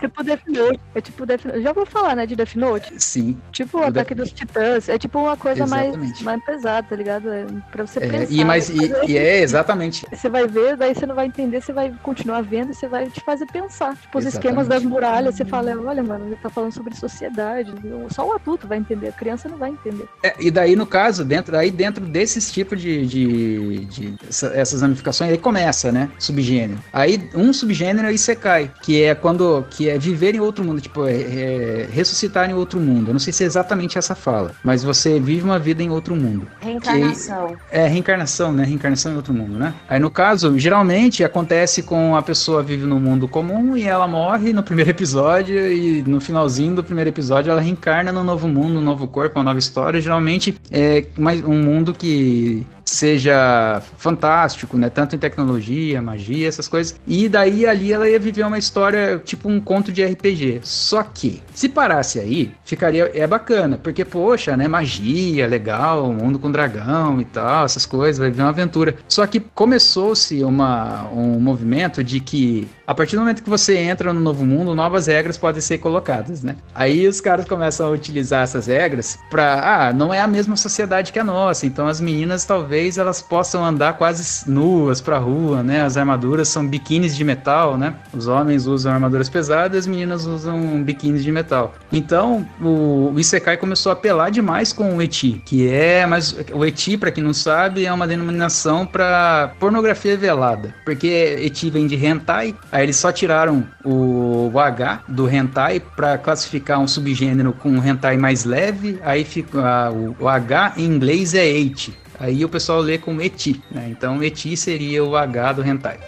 [0.00, 0.80] tipo Death Note.
[0.94, 1.62] É tipo Death Note.
[1.62, 2.83] Já vou falar, né, de Death Note.
[2.96, 3.36] Sim.
[3.52, 4.88] Tipo o Ataque dos Titãs.
[4.88, 7.32] É tipo uma coisa mais, mais pesada, tá ligado?
[7.32, 8.32] É pra você é, pensar.
[8.32, 10.06] E, mais, e, e, é, exatamente.
[10.12, 13.08] Você vai ver, daí você não vai entender, você vai continuar vendo e você vai
[13.08, 13.96] te fazer pensar.
[13.96, 14.34] Tipo, os exatamente.
[14.34, 17.72] esquemas das muralhas, você fala, olha, mano, ele tá falando sobre sociedade.
[18.10, 20.08] Só o adulto vai entender, a criança não vai entender.
[20.22, 24.14] É, e daí, no caso, dentro, aí dentro desses tipos de, de, de
[24.54, 26.10] essas ramificações, aí começa, né?
[26.18, 26.80] Subgênero.
[26.92, 31.06] Aí um subgênero é Isekai, que é quando que é viver em outro mundo, tipo,
[31.06, 33.08] é, é, ressuscitar em outro mundo.
[33.08, 36.14] Eu não sei se é exatamente essa fala, mas você vive uma vida em outro
[36.14, 36.46] mundo.
[36.60, 37.48] Reencarnação.
[37.48, 38.64] Que, é, reencarnação, né?
[38.64, 39.74] Reencarnação em outro mundo, né?
[39.88, 44.52] Aí no caso, geralmente acontece com a pessoa vive no mundo comum e ela morre
[44.52, 48.82] no primeiro episódio e no finalzinho do primeiro episódio ela reencarna no novo mundo, um
[48.82, 50.00] novo corpo, uma nova história.
[50.00, 54.88] Geralmente é mais um mundo que seja fantástico, né?
[54.88, 56.94] Tanto em tecnologia, magia, essas coisas.
[57.06, 60.60] E daí ali ela ia viver uma história tipo um conto de RPG.
[60.62, 64.68] Só que se parasse aí, ficaria é bacana, porque poxa, né?
[64.68, 68.96] Magia, legal, mundo com dragão e tal, essas coisas, vai viver uma aventura.
[69.08, 74.12] Só que começou-se uma um movimento de que a partir do momento que você entra
[74.12, 76.56] no novo mundo, novas regras podem ser colocadas, né?
[76.74, 81.12] Aí os caras começam a utilizar essas regras para, ah, não é a mesma sociedade
[81.12, 85.82] que a nossa, então as meninas talvez elas possam andar quase nuas pra rua, né?
[85.82, 87.94] As armaduras são biquínis de metal, né?
[88.12, 91.74] Os homens usam armaduras pesadas, as meninas usam biquínis de metal.
[91.92, 96.64] Então, o, o Isekai começou a apelar demais com o eti, que é, mas o
[96.64, 101.96] eti, para quem não sabe, é uma denominação para pornografia velada, porque eti vem de
[101.96, 107.70] hentai, Aí eles só tiraram o, o H do hentai para classificar um subgênero com
[107.70, 108.98] um hentai mais leve.
[109.04, 111.96] Aí fica o, o H em inglês é eti.
[112.18, 113.88] Aí o pessoal lê como eti, né?
[113.90, 115.98] Então eti seria o H do hentai.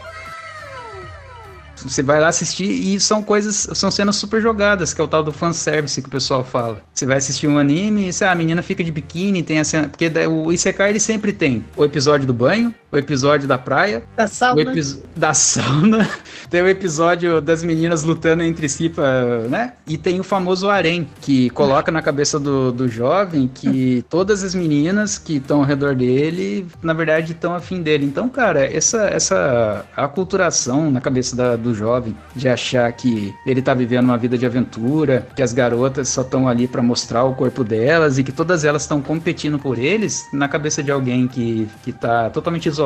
[1.77, 5.23] Você vai lá assistir e são coisas, são cenas super jogadas, que é o tal
[5.23, 6.81] do fanservice que o pessoal fala.
[6.93, 9.89] Você vai assistir um anime e ah, a menina fica de biquíni, tem a cena.
[9.89, 14.27] Porque o Isekai ele sempre tem o episódio do banho, o episódio da praia, da
[14.27, 14.73] sauna,
[15.17, 16.09] da sauna
[16.49, 19.73] tem o episódio das meninas lutando entre si, pra, né?
[19.87, 24.55] E tem o famoso harém, que coloca na cabeça do, do jovem que todas as
[24.55, 28.07] meninas que estão ao redor dele, na verdade, estão afim dele.
[28.07, 33.75] Então, cara, essa, essa aculturação na cabeça da, do jovem de achar que ele tá
[33.75, 37.65] vivendo uma vida de aventura, que as garotas só estão ali para mostrar o corpo
[37.65, 41.93] delas e que todas elas estão competindo por eles, na cabeça de alguém que, que
[41.93, 42.86] tá totalmente isolado,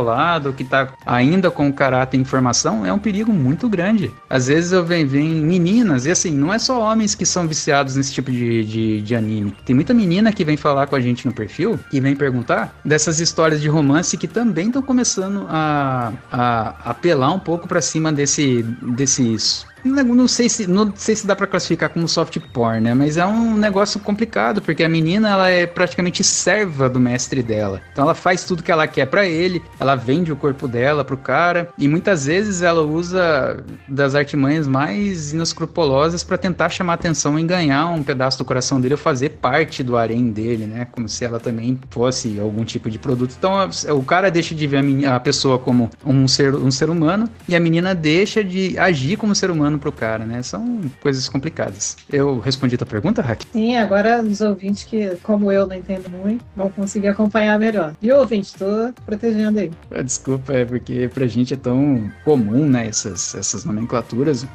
[0.56, 4.10] que tá ainda com caráter e informação, é um perigo muito grande.
[4.28, 7.96] Às vezes eu venho, venho meninas, e assim, não é só homens que são viciados
[7.96, 9.54] nesse tipo de, de, de anime.
[9.64, 13.20] Tem muita menina que vem falar com a gente no perfil, que vem perguntar dessas
[13.20, 18.62] histórias de romance que também estão começando a, a apelar um pouco para cima desse
[18.82, 22.94] desses não sei se não sei se dá para classificar como soft porn, né?
[22.94, 27.80] Mas é um negócio complicado porque a menina ela é praticamente serva do mestre dela.
[27.92, 31.16] Então ela faz tudo que ela quer para ele, ela vende o corpo dela pro
[31.16, 37.44] cara e muitas vezes ela usa das artimanhas mais inescrupulosas para tentar chamar atenção e
[37.44, 40.86] ganhar um pedaço do coração dele ou fazer parte do harém dele, né?
[40.90, 43.34] Como se ela também fosse algum tipo de produto.
[43.36, 46.90] Então o cara deixa de ver a, menina, a pessoa como um ser um ser
[46.90, 50.42] humano e a menina deixa de agir como ser humano pro cara, né?
[50.42, 51.96] São coisas complicadas.
[52.10, 53.46] Eu respondi a tua pergunta, Rack?
[53.52, 57.94] Sim, agora os ouvintes que, como eu, não entendo muito, vão conseguir acompanhar melhor.
[58.00, 59.70] E ouvinte, tô protegendo aí.
[59.90, 64.46] Ah, desculpa, é porque pra gente é tão comum, né, essas, essas nomenclaturas.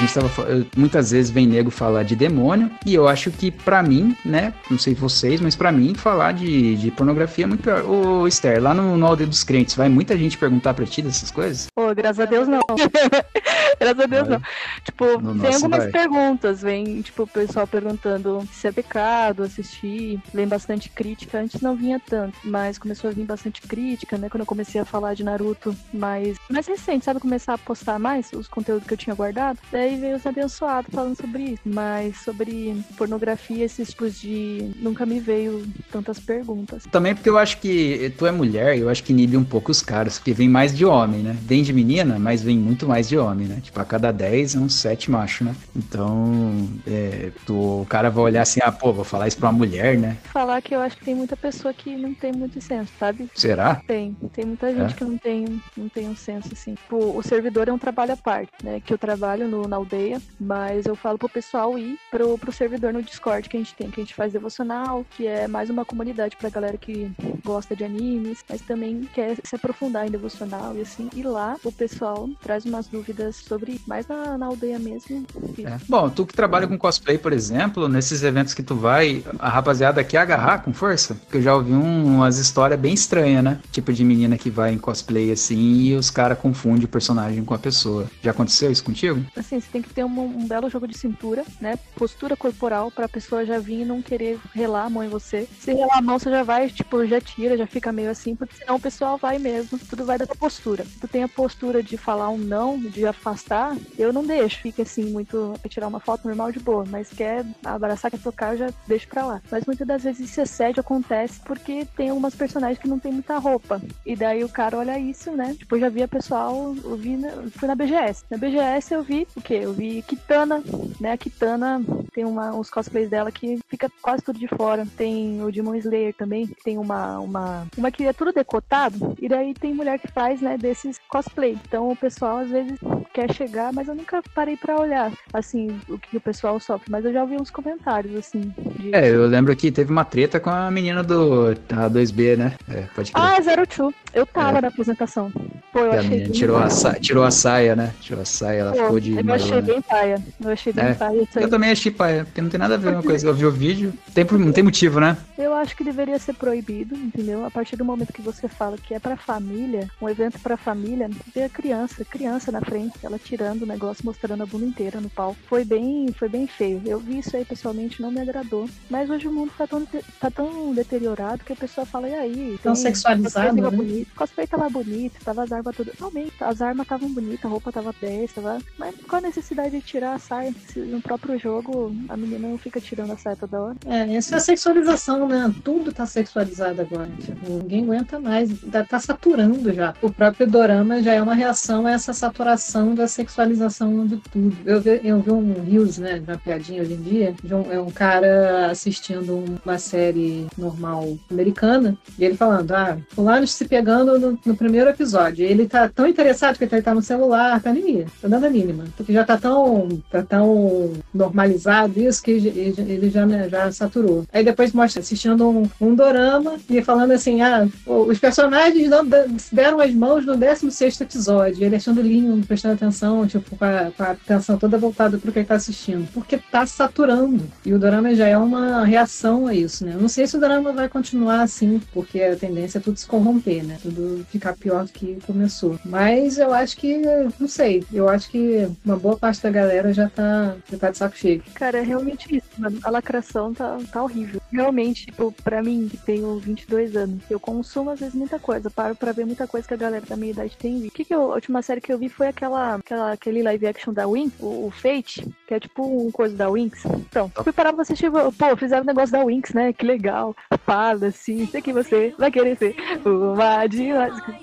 [0.00, 3.50] Gente tava fa- eu- muitas vezes vem nego falar de demônio e eu acho que
[3.50, 7.62] pra mim, né, não sei vocês, mas pra mim falar de, de pornografia é muito
[7.62, 7.82] pior.
[7.84, 11.30] Ô, Esther, lá no, no Aldeia dos Crentes, vai muita gente perguntar pra ti dessas
[11.30, 11.66] coisas?
[11.74, 12.60] Pô, graças a Deus não.
[13.78, 14.38] graças a Deus Vai.
[14.38, 14.42] não.
[14.84, 15.90] Tipo, No tem algumas vai.
[15.90, 21.38] perguntas, vem, tipo, o pessoal perguntando se é pecado assistir, vem bastante crítica.
[21.40, 24.28] Antes não vinha tanto, mas começou a vir bastante crítica, né?
[24.28, 27.20] Quando eu comecei a falar de Naruto, mas mais recente, sabe?
[27.20, 29.58] Começar a postar mais os conteúdos que eu tinha guardado.
[29.70, 31.62] Daí veio os abençoados falando sobre isso.
[31.64, 34.70] Mas sobre pornografia, esses tipos de.
[34.76, 36.84] Nunca me veio tantas perguntas.
[36.90, 39.82] Também porque eu acho que tu é mulher, eu acho que inibe um pouco os
[39.82, 41.36] caras, porque vem mais de homem, né?
[41.42, 43.60] Vem de menina, mas vem muito mais de homem, né?
[43.62, 45.54] Tipo, a cada 10 é uns 7 macho, né?
[45.74, 49.58] Então, é, tu- o cara vai olhar assim, ah, pô, vou falar isso pra uma
[49.58, 50.16] mulher, né?
[50.32, 53.28] Falar que eu acho que tem muita pessoa que não tem muito senso, sabe?
[53.34, 53.82] Será?
[53.86, 54.96] Tem, tem muita gente É?
[54.96, 56.74] que não tem, não tem um senso assim.
[56.74, 58.80] Tipo, o servidor é um trabalho à parte, né?
[58.84, 62.92] Que eu trabalho no, na aldeia, mas eu falo pro pessoal ir pro, pro servidor
[62.92, 65.84] no Discord que a gente tem, que a gente faz devocional, que é mais uma
[65.84, 67.10] comunidade pra galera que
[67.44, 71.10] gosta de animes, mas também quer se aprofundar em devocional e assim.
[71.14, 75.24] E lá o pessoal traz umas dúvidas sobre mais na, na aldeia mesmo.
[75.58, 75.78] É.
[75.88, 80.02] Bom, tu que trabalha com cosplay, por exemplo, nesses eventos que tu vai, a rapaziada
[80.04, 81.14] quer agarrar com força?
[81.14, 83.60] Porque eu já ouvi um- umas histórias bem estranhas, né?
[83.70, 87.54] Tipo de menina que vai em cosplay assim e os caras confundem o personagem com
[87.54, 88.06] a pessoa.
[88.22, 89.20] Já aconteceu isso contigo?
[89.36, 91.78] assim, tem que ter um, um belo jogo de cintura, né?
[91.96, 95.48] Postura corporal pra pessoa já vir e não querer relar a mão em você.
[95.58, 98.56] Se relar a mão, você já vai, tipo, já tira, já fica meio assim, porque
[98.56, 99.78] senão o pessoal vai mesmo.
[99.78, 100.84] Tudo vai da tua postura.
[100.84, 104.60] Se tu tem a postura de falar um não, de afastar, eu não deixo.
[104.60, 105.54] Fica assim, muito.
[105.68, 109.24] Tirar uma foto normal de boa, mas quer abraçar, quer tocar, eu já deixo pra
[109.24, 109.42] lá.
[109.50, 113.38] Mas muitas das vezes esse assédio acontece porque tem algumas personagens que não tem muita
[113.38, 113.80] roupa.
[114.04, 115.54] E daí o cara olha isso, né?
[115.54, 117.18] Tipo, eu já via pessoal, eu vi,
[117.52, 118.24] fui na BGS.
[118.30, 119.59] Na BGS eu vi o quê?
[119.62, 120.62] Eu vi Kitana,
[121.00, 121.12] né?
[121.12, 121.82] A Kitana
[122.14, 124.86] tem uma, uns cosplays dela que fica quase tudo de fora.
[124.96, 129.16] Tem o Demon Slayer também, que tem uma, uma, uma que é tudo decotado.
[129.20, 131.56] E daí tem mulher que faz, né, desses cosplay.
[131.66, 132.78] Então o pessoal às vezes
[133.12, 136.90] quer chegar, mas eu nunca parei pra olhar, assim, o que o pessoal sofre.
[136.90, 138.94] Mas eu já ouvi uns comentários, assim, de...
[138.94, 142.54] É, eu lembro que teve uma treta com a menina do a 2B, né?
[142.68, 143.24] É, pode crer.
[143.24, 143.92] Ah, Zero Two.
[144.14, 144.60] Eu tava É.
[144.62, 145.30] na apresentação.
[145.72, 147.92] Pô, eu a achei menina bem tirou a, sa- tirou a saia, né?
[148.00, 149.62] Tirou a saia, ela Pô, ficou de maiô, achei né?
[149.62, 150.22] bem paia.
[150.40, 150.94] Eu achei bem É.
[150.94, 151.44] paia isso aí.
[151.44, 153.26] Eu também achei paia, porque não tem nada a ver uma coisa.
[153.26, 155.16] Eu vi o vídeo, tem, não tem motivo, né?
[155.38, 157.44] Eu acho que deveria ser proibido, entendeu?
[157.44, 161.08] A partir do momento que você fala que é pra família, um evento pra família,
[161.34, 165.08] ver a criança, criança na frente, ela tirando o negócio, mostrando a bunda inteira no
[165.10, 165.36] pau.
[165.48, 166.82] Foi bem, foi bem feio.
[166.86, 168.68] Eu vi isso aí pessoalmente, não me agradou.
[168.88, 169.86] Mas hoje o mundo tá tão,
[170.20, 172.58] tá tão deteriorado que a pessoa fala, e aí?
[172.62, 173.70] Tão tem- sexualizado, né?
[173.70, 175.92] bonito, cosplay tava bonito, tava as armas tudo.
[175.98, 178.58] Realmente, as armas estavam bonitas, a roupa tava 10, tava...
[178.78, 180.52] Mas qual a necessidade de tirar a saia?
[180.76, 183.76] No próprio jogo a menina não fica tirando a saia toda hora.
[183.86, 185.52] É, isso é a sexualização, né?
[185.64, 187.08] Tudo tá sexualizado agora.
[187.20, 188.50] Tipo, ninguém aguenta mais.
[188.88, 189.94] Tá, saturando já.
[190.02, 194.56] O próprio dorama já é uma reação a essa saturação da sexualização de tudo.
[194.66, 196.22] Eu vi, eu vi um Reels, né?
[196.26, 197.34] Uma piadinha hoje em dia.
[197.42, 201.96] De um, é um cara assistindo uma série normal americana.
[202.18, 205.44] E ele falando, ah, fulano se pegando no, no primeiro episódio.
[205.44, 208.50] Ele tá tão interessado que ele tá no celular, tá nem aí, tá dando a
[208.50, 208.84] mínima.
[208.96, 214.24] Porque já tá tão, tá tão normalizado isso que ele já- já, né, já saturou.
[214.32, 219.06] Aí depois mostra assistindo um, um dorama e falando assim, ah, os personagens não
[219.52, 221.64] deram as mãos no 16º episódio.
[221.64, 225.38] Ele achando lindo, prestando atenção, tipo, com a, com a atenção toda voltada pro que
[225.40, 226.08] ele tá assistindo.
[226.12, 227.44] Porque tá saturando.
[227.64, 229.94] E o dorama já é uma reação a isso, né?
[229.94, 233.06] Eu não sei se o dorama vai continuar assim, porque a tendência é tudo se
[233.06, 233.78] corromper, né?
[233.82, 235.78] Tudo ficar pior do que começou.
[235.84, 236.98] Mas eu acho que,
[237.38, 240.98] não sei, eu acho que uma boa parte da galera já tá, já tá de
[240.98, 241.42] saco cheio.
[241.54, 242.78] Cara, é realmente isso, mano.
[242.82, 244.40] A lacração tá, tá horrível.
[244.52, 248.70] Realmente, tipo, pra mim, que tenho 22 anos, eu consumo às vezes muita coisa.
[248.70, 250.86] Paro pra ver muita coisa que a galera da minha idade tem.
[250.86, 253.66] O que, que eu, a última série que eu vi foi aquela, aquela aquele live
[253.66, 256.84] action da Wink, o, o Fate, que é tipo um coisa da Winx.
[256.84, 259.72] Então, fui parar pra assistir, pô, fizeram um negócio da Winx, né?
[259.72, 260.34] Que legal.
[260.64, 263.88] Fala assim, sei que você vai querer ser uma de...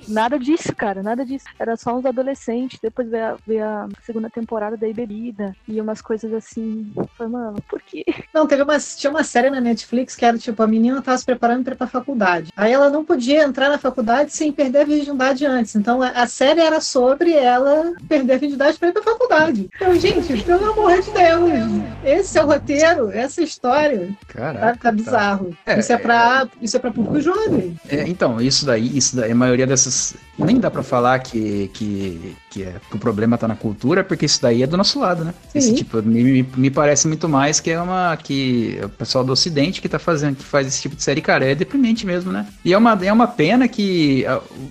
[0.08, 1.46] Nada disso, cara, nada disso.
[1.60, 6.02] Era só uns adolescentes, depois veio a, veio a segunda temporada daí bebida e umas
[6.02, 6.92] coisas assim.
[7.18, 8.04] Falei, mano, por quê?
[8.34, 11.26] Não, teve uma, tinha uma série na Netflix que era tipo, a menina tava se
[11.26, 12.52] preparando para ir pra faculdade.
[12.56, 15.76] Aí ela não podia entrar na faculdade sem perder a virgindade antes.
[15.76, 19.70] Então a, a série era sobre ela perder a virgindade para ir pra faculdade.
[19.76, 24.10] Então, gente, pelo amor de Deus, esse é o roteiro, essa é história.
[24.28, 24.80] Tá, Caraca.
[24.80, 25.58] tá bizarro.
[25.66, 27.78] É, isso é pra, isso é pra público jovem.
[27.90, 30.16] É, então, isso daí, isso daí, a maioria dessas.
[30.38, 34.04] Nem dá pra falar que, que, que que, é, que o problema tá na cultura,
[34.04, 35.34] porque isso daí é do nosso lado, né?
[35.50, 35.60] Sim.
[35.60, 38.16] Esse tipo, me, me, parece muito mais que é uma.
[38.18, 41.46] que o pessoal do Ocidente que tá fazendo, que faz esse tipo de série, cara,
[41.46, 42.46] é deprimente mesmo, né?
[42.64, 44.26] E é uma, é uma pena que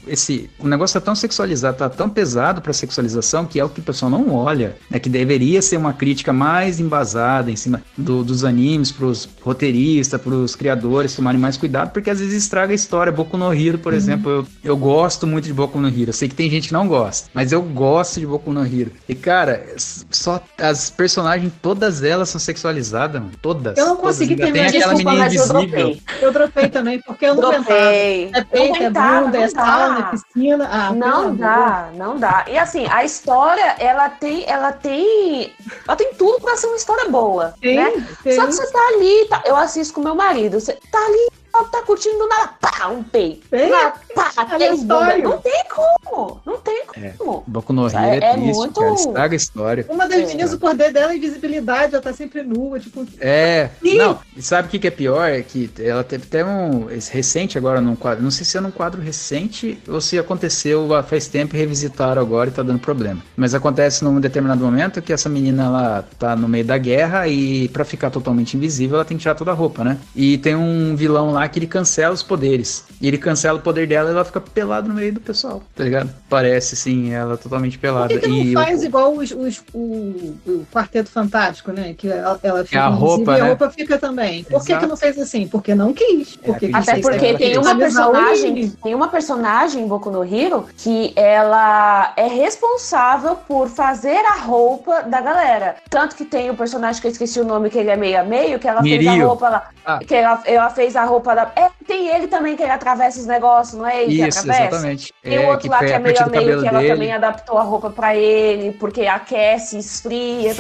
[0.07, 3.81] esse, o negócio tá tão sexualizado, tá tão pesado pra sexualização, que é o que
[3.81, 4.99] o pessoal não olha, né?
[4.99, 10.55] Que deveria ser uma crítica mais embasada em cima do- dos animes, pros roteiristas, pros
[10.55, 13.13] criadores tomarem mais cuidado, porque às vezes estraga a história.
[13.13, 16.11] Boku no Hero, por exemplo, eu, eu gosto muito de Boku no Hero.
[16.11, 18.91] Eu sei que tem gente que não gosta, mas eu gosto de Boku no Hero.
[19.09, 23.33] E cara, só as personagens, todas elas são sexualizadas, mano.
[23.43, 23.77] Todas.
[23.77, 24.17] Eu não todas.
[24.17, 26.03] consegui Tem terminar de Desculpa, mas eu dropei.
[26.21, 27.81] Eu dropei também, porque eu não aguentava.
[27.81, 28.31] Dropei.
[28.35, 30.07] É peito, é bunda, é não sauna, dá.
[30.07, 30.69] é piscina.
[30.71, 32.45] Ah, Não dá, não dá.
[32.49, 35.53] E assim, a história, ela tem, ela tem,
[35.87, 37.93] ela tem tudo pra ser uma história boa, Tem, né?
[38.23, 38.35] tem.
[38.37, 41.27] Só que você tá ali, tá- eu assisto com meu marido, você tá ali,
[41.65, 43.49] tá curtindo do nada, pá, um peito.
[43.49, 43.71] Tem?
[43.71, 44.99] Nada, pá, três bundas.
[45.03, 45.25] Aleatório.
[45.29, 47.09] Não tem como, não tem É.
[47.19, 47.45] como.
[47.47, 48.95] Boku no Hero É- é, é triste, muito- cara.
[48.95, 49.87] Estraga a história.
[49.89, 50.27] Uma das É.
[50.27, 53.07] meninas, o poder dela é invisibilidade, ela tá sempre nua, tipo.
[53.21, 53.97] É, Sim.
[53.99, 55.29] não, e sabe o que, que é pior?
[55.29, 56.91] É que ela teve até um.
[56.91, 58.23] esse recente agora num quadro.
[58.23, 62.21] Não sei se é num quadro recente ou se aconteceu há faz tempo e revisitaram
[62.23, 63.21] agora e tá dando problema.
[63.37, 67.69] Mas acontece num determinado momento que essa menina ela tá no meio da guerra e
[67.69, 69.99] pra ficar totalmente invisível ela tem que tirar toda a roupa, né?
[70.15, 72.85] E tem um vilão lá que ele cancela os poderes.
[73.01, 75.85] E ele cancela o poder dela e ela fica pelada no meio do pessoal, tá
[75.85, 76.11] ligado?
[76.29, 78.09] Parece, sim, ela totalmente Por pelada.
[78.09, 81.95] que, que não e faz o- igual os, os- o, o Quarteto Fantástico, né?
[81.97, 83.49] Que ela, ela fica É a roupa, e a né?
[83.49, 84.45] roupa fica também.
[84.45, 84.85] Por que, Exato.
[84.85, 85.47] que não fez assim?
[85.47, 86.39] Porque não quis.
[86.43, 90.11] É, Porque acredito quis Até que porque tem uma personagem, tem uma personagem em Boku
[90.11, 95.77] no Hero que ela é responsável por fazer a roupa da galera.
[95.91, 98.25] Tanto que tem o personagem que eu esqueci o nome, que ele é meio a
[98.25, 99.27] meio, que ela fez a Mirio.
[99.29, 99.69] roupa lá.
[99.85, 99.99] Ah.
[99.99, 101.53] Que ela, ela fez a roupa da.
[101.55, 104.69] É, tem ele também que ele atravessa os negócios, não é ele que Isso, atravessa?
[104.69, 105.15] exatamente.
[105.23, 106.93] Tem o outro lá que é meio a meio, que ela dele.
[106.93, 110.55] também adaptou a roupa pra ele, porque aquece, esfria.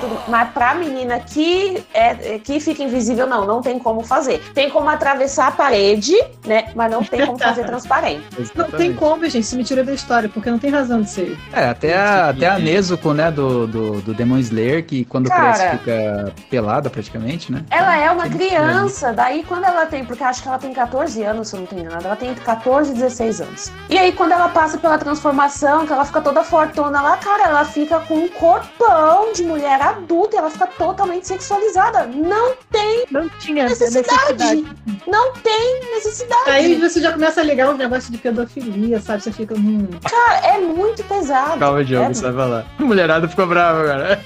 [0.00, 4.40] Tudo- Mas pra menina que, é, que fica invisível, não, não tem como fazer.
[4.54, 6.14] Tem como atravessar a parede,
[6.46, 6.68] né?
[6.74, 8.24] Mas não tem como fazer transparente.
[8.54, 11.38] Não tem como, gente, isso me tira da história, porque não tem razão de ser.
[11.52, 15.52] É, até a, até a Nezuko, né, do, do, do Demon Slayer, que quando Cara.
[15.52, 17.64] cresce fica pelada praticamente, né?
[17.70, 21.48] Ela é uma criança, daí quando ela tem, porque acho que ela tem 14 anos,
[21.48, 23.72] se eu não tô enganada, ela tem 14 e 16 anos.
[23.88, 27.64] E aí quando ela passa pela transformação, que ela fica toda fortona lá, cara, ela
[27.64, 32.06] fica com um corpão de mulher adulta, ela fica totalmente sexualizada.
[32.06, 34.32] Não tem Não tinha necessidade.
[34.34, 34.66] necessidade.
[35.06, 36.50] Não tem necessidade.
[36.50, 39.22] Aí você já começa a ligar os negócios de pedofilia, sabe?
[39.22, 39.54] Você fica.
[39.54, 41.58] Hum, Cara, é muito pesado.
[41.58, 42.66] Calma, Diogo, É- você vai falar.
[42.78, 44.20] A mulherada ficou brava agora.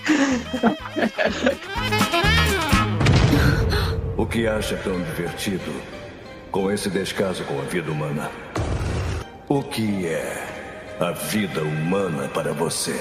[4.16, 5.72] O que acha tão divertido
[6.50, 8.30] com esse descaso com a vida humana?
[9.48, 10.46] O que é
[11.00, 13.00] a vida humana para você?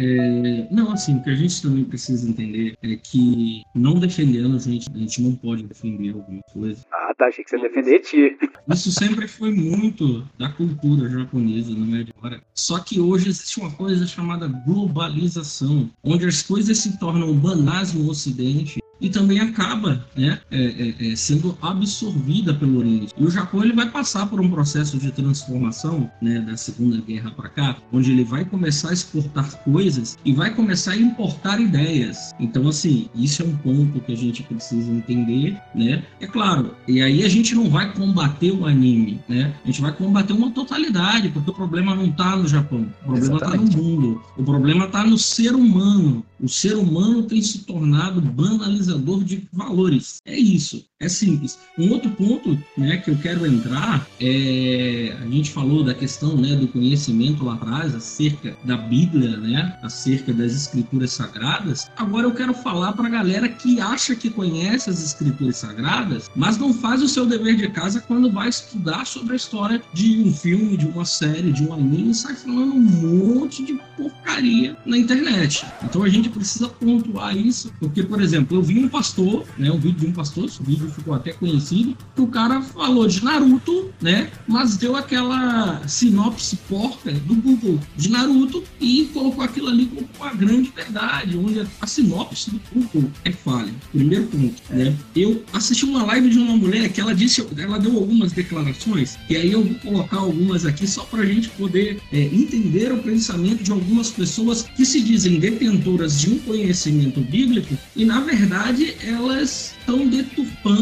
[0.00, 4.58] É, não, assim, o que a gente também precisa entender é que, não defendendo, a
[4.58, 6.82] gente, a gente não pode defender alguma coisa.
[6.90, 8.38] Ah, tá, achei que você ia defender ti.
[8.72, 12.40] Isso sempre foi muito da cultura japonesa, não é de agora.
[12.54, 18.08] Só que hoje existe uma coisa chamada globalização, onde as coisas se tornam banais no
[18.08, 23.14] Ocidente e também acaba né, é, é, é, sendo absorvida pelo Oriente.
[23.16, 27.30] E o Japão ele vai passar por um processo de transformação né, da Segunda Guerra
[27.30, 32.34] para cá, onde ele vai começar a exportar coisas e vai começar a importar ideias.
[32.38, 36.04] Então, assim, isso é um ponto que a gente precisa entender, né?
[36.20, 39.54] É claro, e aí a gente não vai combater o anime, né?
[39.64, 43.36] A gente vai combater uma totalidade, porque o problema não está no Japão, o problema
[43.36, 46.24] está no mundo, o problema está no ser humano.
[46.42, 50.22] O ser humano tem se tornado banalizador de valores.
[50.24, 51.58] É isso, é simples.
[51.78, 56.54] Um outro ponto, né, que eu quero entrar é a gente falou da questão, né,
[56.54, 61.90] do conhecimento lá atrás acerca da Bíblia, né, acerca das escrituras sagradas.
[61.96, 66.58] Agora eu quero falar para a galera que acha que conhece as escrituras sagradas, mas
[66.58, 70.34] não faz o seu dever de casa quando vai estudar sobre a história de um
[70.34, 74.98] filme, de uma série, de um anime e sai falando um monte de porcaria na
[74.98, 75.64] internet.
[75.82, 79.78] Então a gente precisa pontuar isso, porque, por exemplo, eu vi um pastor, né, um
[79.78, 83.90] vídeo de um pastor, esse vídeo ficou até conhecido, que o cara falou de Naruto,
[84.00, 84.30] né?
[84.46, 90.34] Mas deu aquela sinopse porca do Google de Naruto e colocou aquilo ali como uma
[90.34, 93.72] grande verdade, onde a sinopse do Google é falha.
[93.92, 94.94] Primeiro ponto, né?
[95.14, 99.36] Eu assisti uma live de uma mulher que ela disse, ela deu algumas declarações, e
[99.36, 103.62] aí eu vou colocar algumas aqui só para a gente poder é, entender o pensamento
[103.62, 109.74] de algumas pessoas que se dizem detentoras de um conhecimento bíblico e, na verdade, elas
[109.80, 110.79] estão deturpando,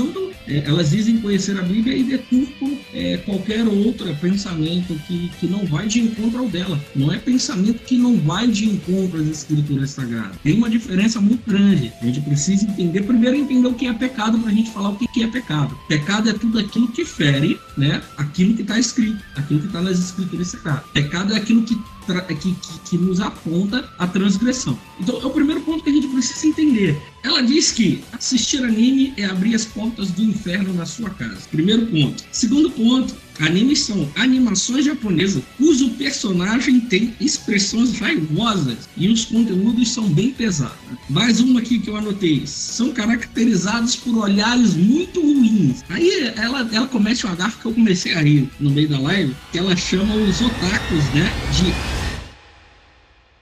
[0.48, 5.66] é, elas dizem conhecer a Bíblia e deturpam é, qualquer outro pensamento que, que não
[5.66, 6.80] vai de encontro ao dela.
[6.96, 10.36] Não é pensamento que não vai de encontro às escrituras sagradas.
[10.42, 11.92] Tem uma diferença muito grande.
[12.00, 14.96] A gente precisa entender, primeiro entender o que é pecado para a gente falar o
[14.96, 15.78] que é pecado.
[15.86, 19.98] Pecado é tudo aquilo que fere né, aquilo que está escrito, aquilo que está nas
[19.98, 20.84] escrituras sagradas.
[20.92, 21.76] Pecado é aquilo que
[22.34, 24.78] que, que, que, nos aponta a transgressão.
[24.98, 27.00] Então, é o primeiro ponto que a gente precisa entender.
[27.22, 31.42] Ela diz que assistir anime é abrir as portas do inferno na sua casa.
[31.50, 32.24] Primeiro ponto.
[32.32, 40.08] Segundo ponto, animes são animações japonesas cujo personagem tem expressões raivosas e os conteúdos são
[40.08, 40.76] bem pesados.
[41.10, 42.46] Mais uma aqui que eu anotei.
[42.46, 45.84] São caracterizados por olhares muito ruins.
[45.88, 49.34] Aí ela, ela comete uma gafa que eu comecei a rir no meio da live,
[49.52, 51.97] que ela chama os otakus, né, de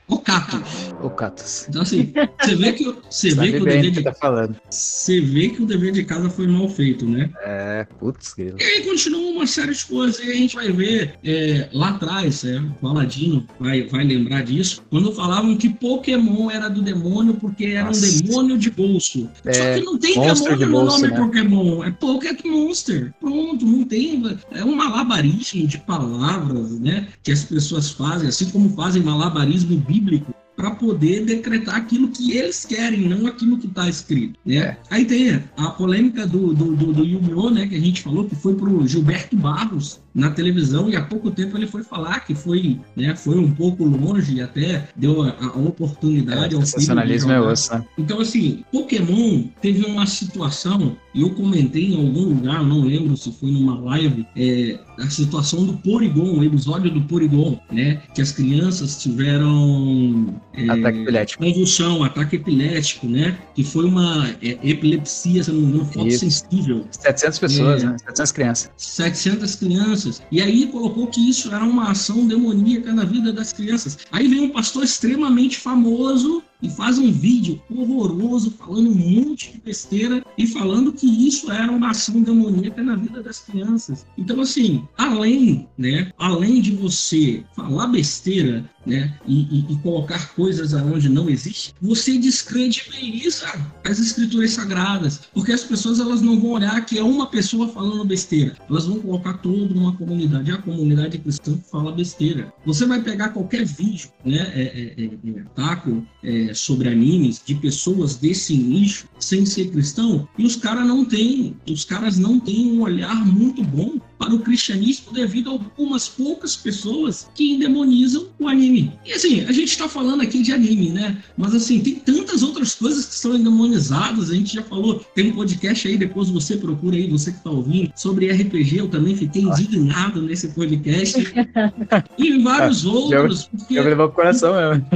[0.08, 0.62] o Rocato.
[1.02, 1.26] Ocatos.
[1.26, 1.66] Ocatos.
[1.68, 4.56] Então, assim, você vê que, você vê que o dever de tá falando.
[4.70, 7.30] Você vê que o dever de casa foi mal feito, né?
[7.42, 8.56] É, putz, grilo.
[8.60, 12.44] E aí continua uma série de coisas, e a gente vai ver é, lá atrás,
[12.44, 17.66] é, o Aladino vai, vai lembrar disso, quando falavam que Pokémon era do demônio porque
[17.66, 18.06] era Nossa.
[18.06, 19.28] um demônio de bolso.
[19.44, 21.20] É, Só que não tem demônio de no bolso, nome né?
[21.20, 23.12] Pokémon, é Pocket Monster.
[23.20, 24.22] Pronto, não tem.
[24.52, 27.08] É um malabarismo de palavras, né?
[27.22, 32.64] Que as pessoas fazem, assim como fazem malabarismo bíblico para poder decretar aquilo que eles
[32.64, 34.38] querem, não aquilo que está escrito.
[34.44, 34.56] Né?
[34.56, 34.76] É.
[34.90, 38.34] Aí tem a polêmica do, do, do, do Yu-Gi-Oh!, né, que a gente falou, que
[38.34, 42.34] foi para o Gilberto Barros, na televisão e há pouco tempo ele foi falar que
[42.34, 47.30] foi, né, foi um pouco longe e até deu a, a oportunidade é, ao sensacionalismo
[47.32, 47.74] é osso.
[47.74, 47.84] Né?
[47.98, 53.30] Então assim, Pokémon teve uma situação e eu comentei em algum lugar, não lembro se
[53.30, 58.32] foi numa live, é, a situação do Porygon, o episódio do Porygon, né, que as
[58.32, 61.44] crianças tiveram é, ataque epilético.
[61.44, 66.86] convulsão, ataque epilético, né, que foi uma é, epilepsia, se não me engano, fotossensível.
[66.90, 67.86] 700 pessoas, é.
[67.86, 68.70] né, 700 crianças.
[68.76, 70.22] 700 crianças crianças.
[70.30, 73.98] E aí colocou que isso era uma ação demoníaca na vida das crianças.
[74.10, 79.58] Aí vem um pastor extremamente famoso e faz um vídeo horroroso falando um monte de
[79.58, 84.06] besteira e falando que isso era uma ação demoníaca na vida das crianças.
[84.16, 90.72] Então, assim, além, né, além de você falar besteira, né, e, e, e colocar coisas
[90.72, 93.46] aonde não existe, você descredibiliza
[93.84, 98.04] as escrituras sagradas, porque as pessoas elas não vão olhar que é uma pessoa falando
[98.04, 102.52] besteira, elas vão colocar toda uma comunidade, a comunidade cristã fala besteira.
[102.64, 107.54] Você vai pegar qualquer vídeo, né, é, é, é, é taco, é, sobre animes de
[107.54, 112.72] pessoas desse nicho sem ser cristão e os caras não têm, os caras não têm
[112.72, 118.48] um olhar muito bom para o cristianismo devido a algumas poucas pessoas que endemonizam o
[118.48, 118.92] anime.
[119.04, 121.22] E assim, a gente está falando aqui de anime, né?
[121.36, 124.30] Mas assim, tem tantas outras coisas que são endemonizadas.
[124.30, 127.50] A gente já falou, tem um podcast aí, depois você procura aí, você que está
[127.50, 128.78] ouvindo, sobre RPG.
[128.78, 131.16] Eu também fiquei indignado nesse podcast.
[132.18, 133.46] e vários outros.
[133.46, 134.86] Porque eu levou pro coração mesmo.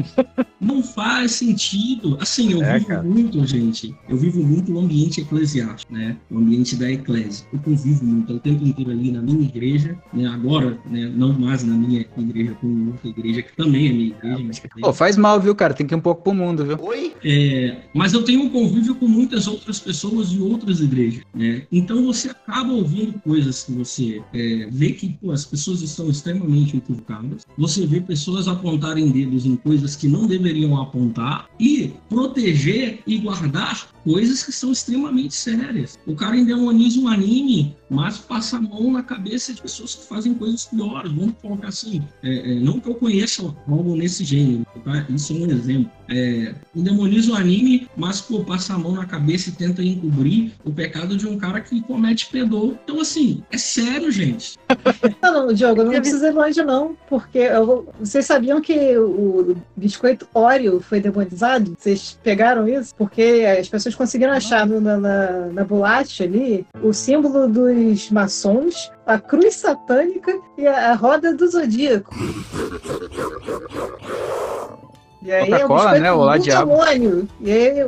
[0.60, 2.16] Não faz sentido.
[2.20, 3.02] Assim, eu é, vivo cara.
[3.02, 3.94] muito, gente.
[4.08, 6.16] Eu vivo muito no ambiente eclesiástico, né?
[6.30, 7.46] O ambiente da eclésia.
[7.52, 10.26] Eu convivo muito, o tempo inteiro ali na minha igreja, né?
[10.26, 11.10] Agora, né?
[11.14, 14.62] Não mais na minha igreja, com outra igreja que também é minha igreja.
[14.80, 15.74] Pô, faz mal, viu, cara?
[15.74, 16.78] Tem que ir um pouco pro mundo, viu?
[16.80, 17.12] Oi?
[17.24, 21.62] É, mas eu tenho um convívio com muitas outras pessoas de outras igrejas, né?
[21.72, 26.76] Então você acaba ouvindo coisas que você é, vê que pô, as pessoas estão extremamente
[26.76, 27.46] equivocadas.
[27.58, 33.88] Você vê pessoas apontarem dedos em coisas que não deveriam apontar e proteger e guardar
[34.04, 35.98] coisas que são extremamente sérias.
[36.06, 40.34] O cara endemoniza um anime, mas passa a mão na cabeça de pessoas que fazem
[40.34, 41.12] coisas piores.
[41.12, 45.06] Vamos colocar assim, é, é, não que eu conheça algo nesse gênero, tá?
[45.08, 45.90] isso é um exemplo.
[46.08, 50.72] É, endemoniza o anime, mas pô, passa a mão na cabeça e tenta encobrir o
[50.72, 52.74] pecado de um cara que comete pedor.
[52.84, 54.58] Então, assim, é sério, gente.
[55.22, 60.26] Não, não Diogo, não precisa ir longe, não, porque eu, vocês sabiam que o biscoito
[60.32, 61.76] Oreo foi demonizado?
[61.78, 62.94] Vocês pegaram isso?
[62.94, 69.18] Porque as pessoas conseguiram achar na, na, na bolacha ali o símbolo dos maçons, a
[69.18, 72.14] cruz satânica e a, a roda do zodíaco.
[75.22, 76.12] E aí é o Coca-Cola, biscoito né?
[76.12, 76.72] Olá, do diabo.
[77.40, 77.80] E aí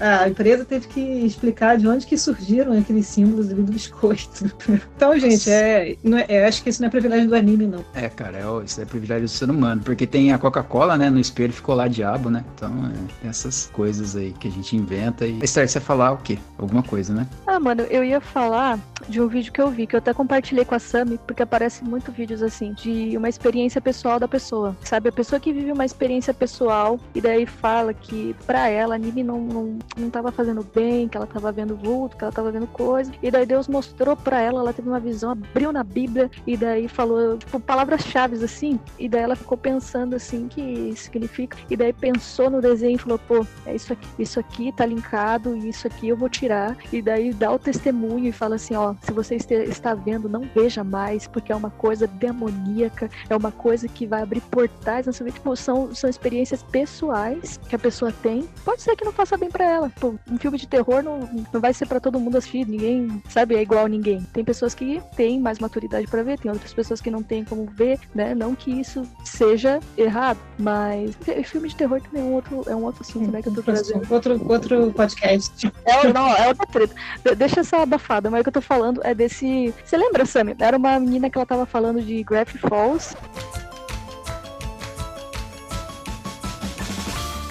[0.00, 4.28] a, a empresa teve que explicar de onde que surgiram aqueles símbolos ali do biscoito.
[4.98, 7.84] Então, gente, é, não é- eu acho que isso não é privilégio do anime, não.
[7.94, 9.80] É, cara, é, o- isso é privilégio do ser humano.
[9.84, 11.08] Porque tem a Coca-Cola, né?
[11.08, 12.44] No espelho ficou lá diabo, né?
[12.54, 15.24] Então, é, tem essas coisas aí que a gente inventa.
[15.26, 16.38] E Esther, você ia falar o quê?
[16.58, 17.26] Alguma coisa, né?
[17.46, 20.64] Ah, mano, eu ia falar de um vídeo que eu vi, que eu até compartilhei
[20.64, 24.76] com a Sami, porque aparece muito vídeos assim, de uma experiência pessoal da pessoa.
[24.84, 26.67] Sabe, a pessoa que vive uma experiência pessoal
[27.14, 31.26] e daí fala que pra ela anime não, não, não tava fazendo bem, que ela
[31.26, 33.12] tava vendo vulto, que ela tava vendo coisa.
[33.22, 36.88] E daí Deus mostrou pra ela, ela teve uma visão, abriu na Bíblia e daí
[36.88, 38.78] falou, tipo, palavras-chave assim.
[38.98, 41.56] E daí ela ficou pensando assim, que significa.
[41.70, 45.56] E daí pensou no desenho e falou, pô, é isso aqui, isso aqui tá linkado
[45.56, 46.76] e isso aqui eu vou tirar.
[46.92, 50.84] E daí dá o testemunho e fala assim, ó, se você está vendo, não veja
[50.84, 55.24] mais, porque é uma coisa demoníaca, é uma coisa que vai abrir portais na sua
[55.24, 55.38] vida.
[55.38, 58.48] Tipo, são, são experiências pessoais que a pessoa tem.
[58.64, 59.92] Pode ser que não faça bem pra ela.
[60.00, 61.20] Pô, um filme de terror não,
[61.52, 64.20] não vai ser pra todo mundo assistir, ninguém, sabe, é igual a ninguém.
[64.32, 67.66] Tem pessoas que têm mais maturidade pra ver, tem outras pessoas que não têm como
[67.66, 68.34] ver, né?
[68.34, 72.74] Não que isso seja errado, mas fi- filme de terror também é um outro, é
[72.74, 74.06] um outro assunto, né, que eu tô trazendo.
[74.12, 75.72] Outro, outro podcast.
[75.84, 76.94] É, não, é outra treta.
[77.24, 79.72] De- deixa essa abafada, mas o que eu tô falando é desse.
[79.84, 80.54] Você lembra, Sammy?
[80.58, 83.16] Era uma menina que ela tava falando de Graph Falls.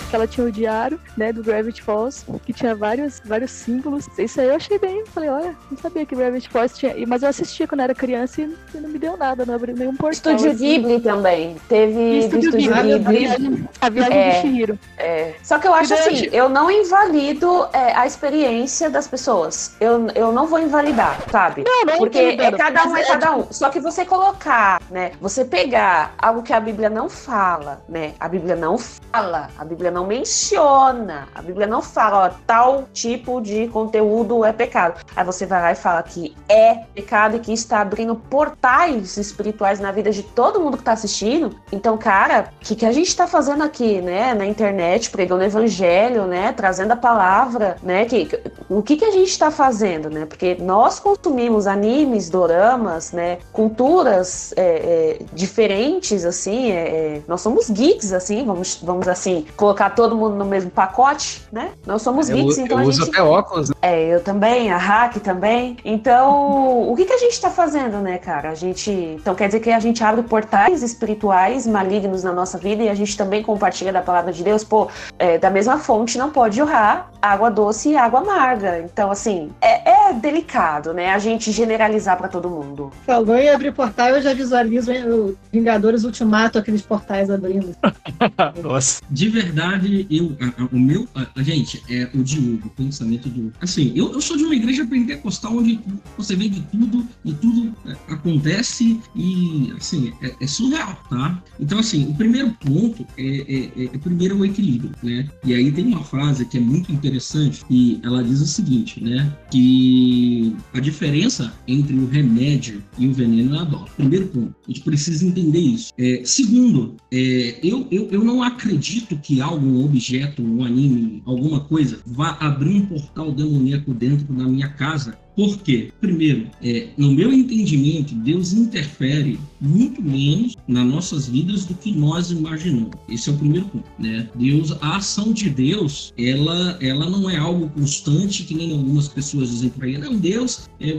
[0.10, 4.08] Que ela tinha o diário, né, do Gravity Falls, que tinha vários, vários símbolos.
[4.18, 5.04] Isso aí eu achei bem.
[5.08, 6.96] Falei, olha, não sabia que Gravity Falls tinha.
[7.08, 10.34] Mas eu assistia quando era criança e, não me deu nada, não abriu nenhum portal.
[10.34, 10.58] Estúdio assim.
[10.82, 11.56] Ghibli também.
[11.68, 13.18] Teve Estúdio Estúdio Ghibli, a Ghibli.
[13.20, 14.30] viagem, a viagem É.
[14.30, 14.80] de Shihiro.
[14.98, 15.34] É.
[15.44, 19.76] Só que eu acho E eu assim, eu não invalido é, a experiência das pessoas.
[19.80, 21.64] Eu, eu não vou invalidar, sabe?
[21.66, 23.48] Não, não Porque é cada um é cada um.
[23.52, 25.12] Só que você colocar, né?
[25.20, 28.14] Você pegar algo que a Bíblia não fala, né?
[28.20, 33.42] A Bíblia não fala, a Bíblia não menciona, a Bíblia não fala, ó, tal tipo
[33.42, 35.02] de conteúdo é pecado.
[35.16, 39.80] Aí você vai lá e fala que é pecado e que está abrindo portais espirituais
[39.80, 41.56] na vida de todo mundo que tá assistindo.
[41.72, 44.34] Então, cara, o que, que a gente tá fazendo aqui, né?
[44.34, 46.52] Na internet, pregando o evangelho, né?
[46.54, 48.06] Trazendo a palavra, né?
[48.06, 48.26] Que,
[48.70, 50.26] o que, que a gente está fazendo, né?
[50.26, 53.38] Porque nós consumimos animes, doramas, né?
[53.52, 56.72] Culturas é, é, diferentes, assim.
[56.72, 61.46] é, é, nós somos geeks, assim, vamos, vamos assim, colocar todo mundo no mesmo pacote,
[61.52, 61.72] né?
[61.86, 63.16] Nós somos Eu, geeks, eu então a uso gente.
[63.16, 63.76] até óculos, né?
[63.82, 65.78] É, eu também, a Hack também.
[65.86, 68.50] Então, o que, que a gente tá fazendo, né, cara?
[68.50, 68.92] A gente.
[68.92, 72.96] Então quer dizer que a gente abre portais espirituais malignos na nossa vida e a
[72.96, 74.64] gente também compartilha da palavra de Deus.
[74.64, 74.88] Pô,
[75.18, 78.57] é, da mesma fonte não pode jorrar água doce e água amarga.
[78.84, 81.10] Então, assim, é, é delicado, né?
[81.14, 82.92] A gente generalizar pra todo mundo.
[83.06, 87.76] Falou em abrir portal, eu já visualizo hein, o Vingadores Ultimato, aqueles portais abrindo.
[88.64, 89.02] Nossa.
[89.10, 93.30] De verdade, eu, a- a- o meu, a, a- gente, é o Diogo, o pensamento
[93.30, 93.52] do.
[93.62, 95.80] Assim, eu, eu sou de uma igreja pentecostal onde
[96.18, 101.42] você vê de tudo e tudo é, acontece e, assim, é, é surreal, tá?
[101.60, 105.28] Então, assim, o primeiro ponto é, é, é, é primeiro o equilíbrio, né?
[105.44, 109.32] E aí tem uma frase que é muito interessante e ela diz o seguinte, né?
[109.52, 113.92] Que a diferença entre o remédio e o veneno é a dose.
[113.96, 115.94] Primeiro ponto, a gente precisa entender isso.
[115.98, 122.00] É, segundo, é, eu, eu, eu não acredito que algum objeto, um anime, alguma coisa,
[122.06, 125.18] vá abrir um portal demoníaco dentro da minha casa.
[125.38, 125.92] Por quê?
[126.02, 132.32] Primeiro, é, no meu entendimento, Deus interfere muito menos nas nossas vidas do que nós
[132.32, 132.90] imaginamos.
[133.08, 134.28] Esse é o primeiro ponto, né?
[134.34, 139.52] Deus, a ação de Deus, ela, ela não é algo constante que nem algumas pessoas
[139.52, 139.96] dizem por aí.
[140.00, 140.98] Não, Deus, é,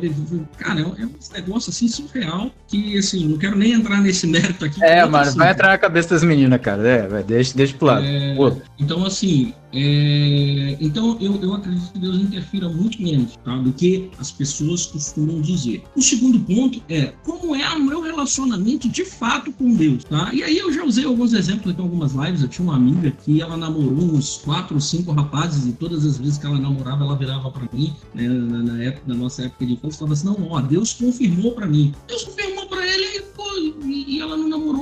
[0.57, 4.85] cara, é um negócio assim surreal que, assim, não quero nem entrar nesse mérito aqui.
[4.85, 5.39] É, mano, assunto.
[5.39, 6.87] vai entrar na cabeça das meninas, cara.
[6.87, 8.05] É, vai, deixa, deixa pro lado.
[8.05, 8.37] É,
[8.79, 14.11] então, assim, é, então eu, eu acredito que Deus interfira muito menos tá, do que
[14.19, 15.83] as pessoas costumam dizer.
[15.95, 20.31] O segundo ponto é como é o meu relacionamento de fato com Deus, tá?
[20.33, 22.43] E aí eu já usei alguns exemplos aqui em algumas lives.
[22.43, 26.19] Eu tinha uma amiga que ela namorou uns quatro ou cinco rapazes e todas as
[26.19, 29.67] vezes que ela namorava, ela virava para mim, né, na, na época, na nossa época
[29.67, 31.95] de infância, falava assim: não, ó, Deus confirmou para mim.
[32.07, 32.48] Deus confirmou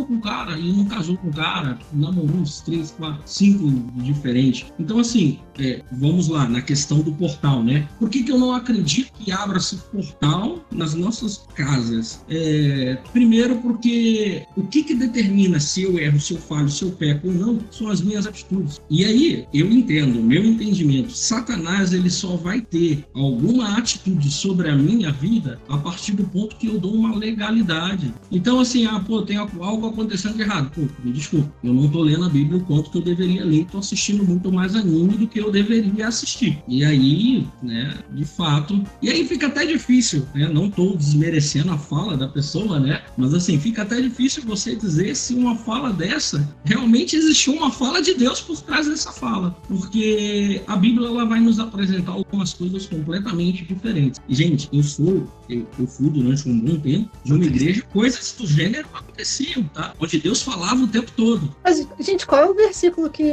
[0.06, 3.68] com o cara, e não casou com o cara, namorou uns três, quatro, cinco
[4.02, 4.72] diferentes.
[4.78, 7.88] Então, assim, é, vamos lá, na questão do portal, né?
[7.98, 12.24] Por que, que eu não acredito que abra-se portal nas nossas casas?
[12.28, 16.90] É, primeiro, porque o que, que determina se eu erro, se eu falho, se eu
[16.92, 18.80] peco ou não, são as minhas atitudes.
[18.90, 24.76] E aí, eu entendo, meu entendimento, Satanás ele só vai ter alguma atitude sobre a
[24.76, 28.12] minha vida a partir do ponto que eu dou uma legalidade.
[28.30, 30.70] Então, assim, ah, pô, tem algo acontecendo de errado.
[30.74, 33.66] Pô, me desculpa, eu não tô lendo a Bíblia o quanto que eu deveria ler,
[33.66, 36.62] tô assistindo muito mais anime do que eu deveria assistir.
[36.68, 41.78] E aí, né, de fato, e aí fica até difícil, né, não tô desmerecendo a
[41.78, 46.48] fala da pessoa, né, mas assim, fica até difícil você dizer se uma fala dessa
[46.64, 51.40] realmente existiu uma fala de Deus por trás dessa fala, porque a Bíblia ela vai
[51.40, 54.20] nos apresentar algumas coisas completamente diferentes.
[54.28, 58.34] E, gente, eu sou, eu, eu fui durante um bom tempo de uma igreja, coisas
[58.38, 59.94] do gênero aconteciam, tá?
[60.00, 61.54] Onde Deus falava o tempo todo.
[61.64, 63.24] Mas, gente, qual é o versículo que.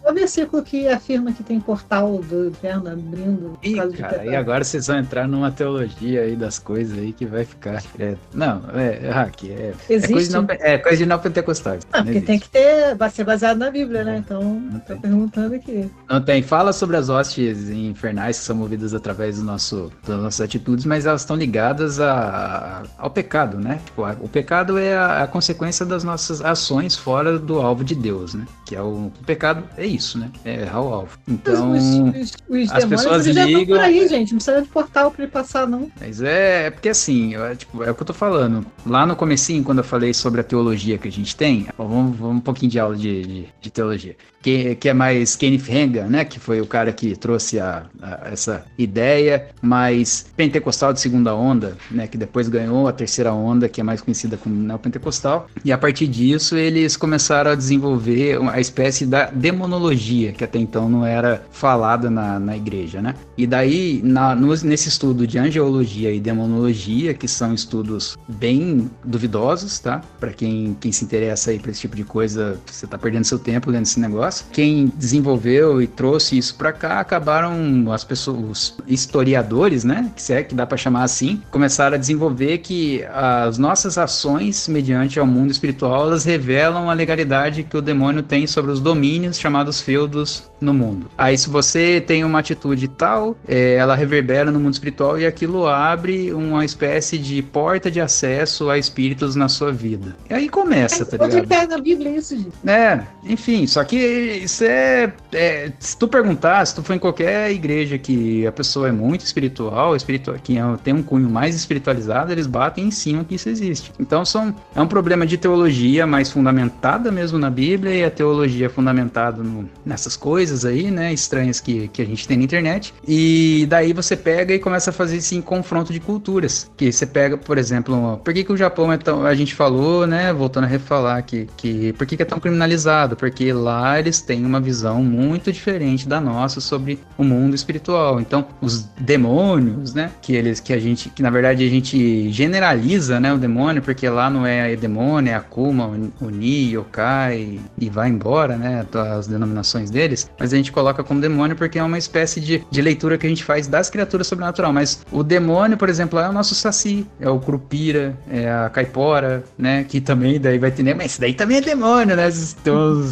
[0.00, 3.58] Qual é o versículo que afirma que tem portal do inferno abrindo?
[3.62, 7.44] Ih, cara, e agora vocês vão entrar numa teologia aí das coisas aí que vai
[7.44, 7.82] ficar.
[7.98, 10.12] É, não, é, hack, é, Existe?
[10.12, 11.86] é, coisa de não, é coisa de não pentecostais.
[11.92, 14.18] Ah, porque tem que ter, vai ser baseado na Bíblia, né?
[14.18, 15.90] Então, tô perguntando aqui.
[16.08, 16.42] Não tem.
[16.42, 21.06] Fala sobre as hostes infernais que são movidas através do nosso, das nossas atitudes, mas
[21.06, 23.80] elas estão ligadas a, ao pecado, né?
[23.84, 27.94] Tipo, a, o pecado é a, a, consequência das nossas ações fora do alvo de
[27.94, 28.46] Deus, né?
[28.66, 30.30] Que é o, o pecado é isso, né?
[30.44, 31.18] É errar o alvo.
[31.44, 33.76] Então, os, os, os as pessoas ligam.
[33.76, 34.32] por aí, gente.
[34.32, 35.90] Não precisa de portal para ele passar, não.
[36.00, 38.64] Mas é, é porque assim, é, tipo, é o que eu tô falando.
[38.86, 42.36] Lá no comecinho, quando eu falei sobre a teologia que a gente tem, vamos, vamos
[42.36, 46.22] um pouquinho de aula de, de, de teologia que, que é mais Kenneth Reagan, né,
[46.22, 51.78] que foi o cara que trouxe a, a, essa ideia mais pentecostal de segunda onda,
[51.90, 55.78] né, que depois ganhou a terceira onda, que é mais conhecida como neopentecostal, e a
[55.78, 61.33] partir disso eles começaram a desenvolver a espécie da demonologia, que até então não era
[61.50, 67.14] falada na, na igreja, né, e daí na, no, nesse estudo de angeologia e demonologia,
[67.14, 71.96] que são estudos bem duvidosos, tá, para quem, quem se interessa aí por esse tipo
[71.96, 76.54] de coisa, você tá perdendo seu tempo lendo esse negócio, quem desenvolveu e trouxe isso
[76.56, 81.04] para cá acabaram as pessoas, os historiadores, né, que se é que dá para chamar
[81.04, 86.94] assim, começaram a desenvolver que as nossas ações mediante ao mundo espiritual, elas revelam a
[86.94, 91.06] legalidade que o demônio tem sobre os domínios chamados feudos no mundo.
[91.16, 95.66] Aí se você tem uma atitude tal, é, ela reverbera no mundo espiritual e aquilo
[95.66, 100.16] abre uma espécie de porta de acesso a espíritos na sua vida.
[100.28, 101.44] E aí começa, é, tá ligado?
[101.44, 102.52] Onde na Bíblia isso, gente?
[102.66, 107.50] É, enfim, só que isso é, é, Se tu perguntar, se tu for em qualquer
[107.50, 112.32] igreja que a pessoa é muito espiritual, espiritual que é, tem um cunho mais espiritualizado,
[112.32, 113.92] eles batem em cima que isso existe.
[113.98, 118.68] Então são, é um problema de teologia mais fundamentada mesmo na Bíblia e a teologia
[118.68, 121.03] fundamentada no, nessas coisas aí, né?
[121.12, 122.94] Estranhas que, que a gente tem na internet.
[123.06, 126.70] E daí você pega e começa a fazer esse confronto de culturas.
[126.76, 129.24] Que você pega, por exemplo, por que, que o Japão é tão.
[129.24, 130.32] A gente falou, né?
[130.32, 133.16] Voltando a refalar que, que por que, que é tão criminalizado?
[133.16, 138.20] Porque lá eles têm uma visão muito diferente da nossa sobre o mundo espiritual.
[138.20, 143.20] Então, os demônios, né, que eles que a gente que na verdade a gente generaliza,
[143.20, 145.90] né, o demônio, porque lá não é demônio, é Akuma,
[146.20, 148.86] Oni, Yokai e vai embora, né,
[149.16, 152.82] as denominações deles, mas a gente coloca como demônio porque é uma espécie de, de
[152.82, 156.32] leitura que a gente faz das criaturas sobrenatural, mas o demônio, por exemplo, é o
[156.32, 160.94] nosso saci, é o crupira, é a caipora, né, que também daí vai ter, né,
[160.94, 162.28] mas daí também é demônio, né,
[162.60, 163.10] então,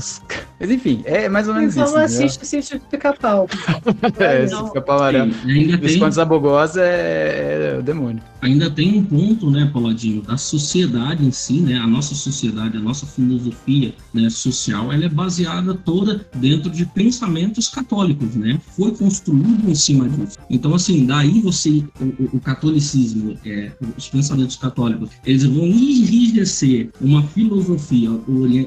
[0.62, 1.92] mas enfim, é mais ou menos então, isso.
[1.92, 3.48] Então assiste o sítio do pica-pau.
[4.16, 5.32] é, o pica-pau amarelo.
[5.80, 8.22] Visconde Zabogosa é, é o demônio.
[8.40, 12.80] Ainda tem um ponto, né, Pauladinho, da sociedade em si, né, a nossa sociedade, a
[12.80, 18.60] nossa filosofia né, social, ela é baseada toda dentro de pensamentos católicos, né?
[18.76, 20.38] Foi construído em cima disso.
[20.48, 27.22] Então, assim, daí você, o, o catolicismo, é, os pensamentos católicos, eles vão enrijecer uma
[27.22, 28.10] filosofia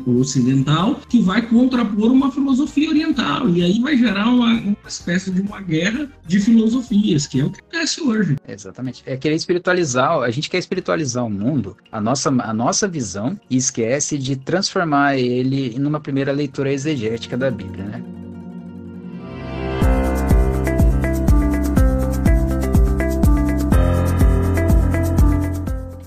[0.05, 1.41] ocidental que vai
[1.85, 3.49] contrapor uma filosofia oriental.
[3.49, 7.51] E aí vai gerar uma, uma espécie de uma guerra de filosofias, que é o
[7.51, 8.35] que acontece hoje.
[8.47, 9.03] Exatamente.
[9.05, 13.57] É querer espiritualizar, a gente quer espiritualizar o mundo, a nossa, a nossa visão, e
[13.57, 18.03] esquece de transformar ele numa primeira leitura exegética da Bíblia, né?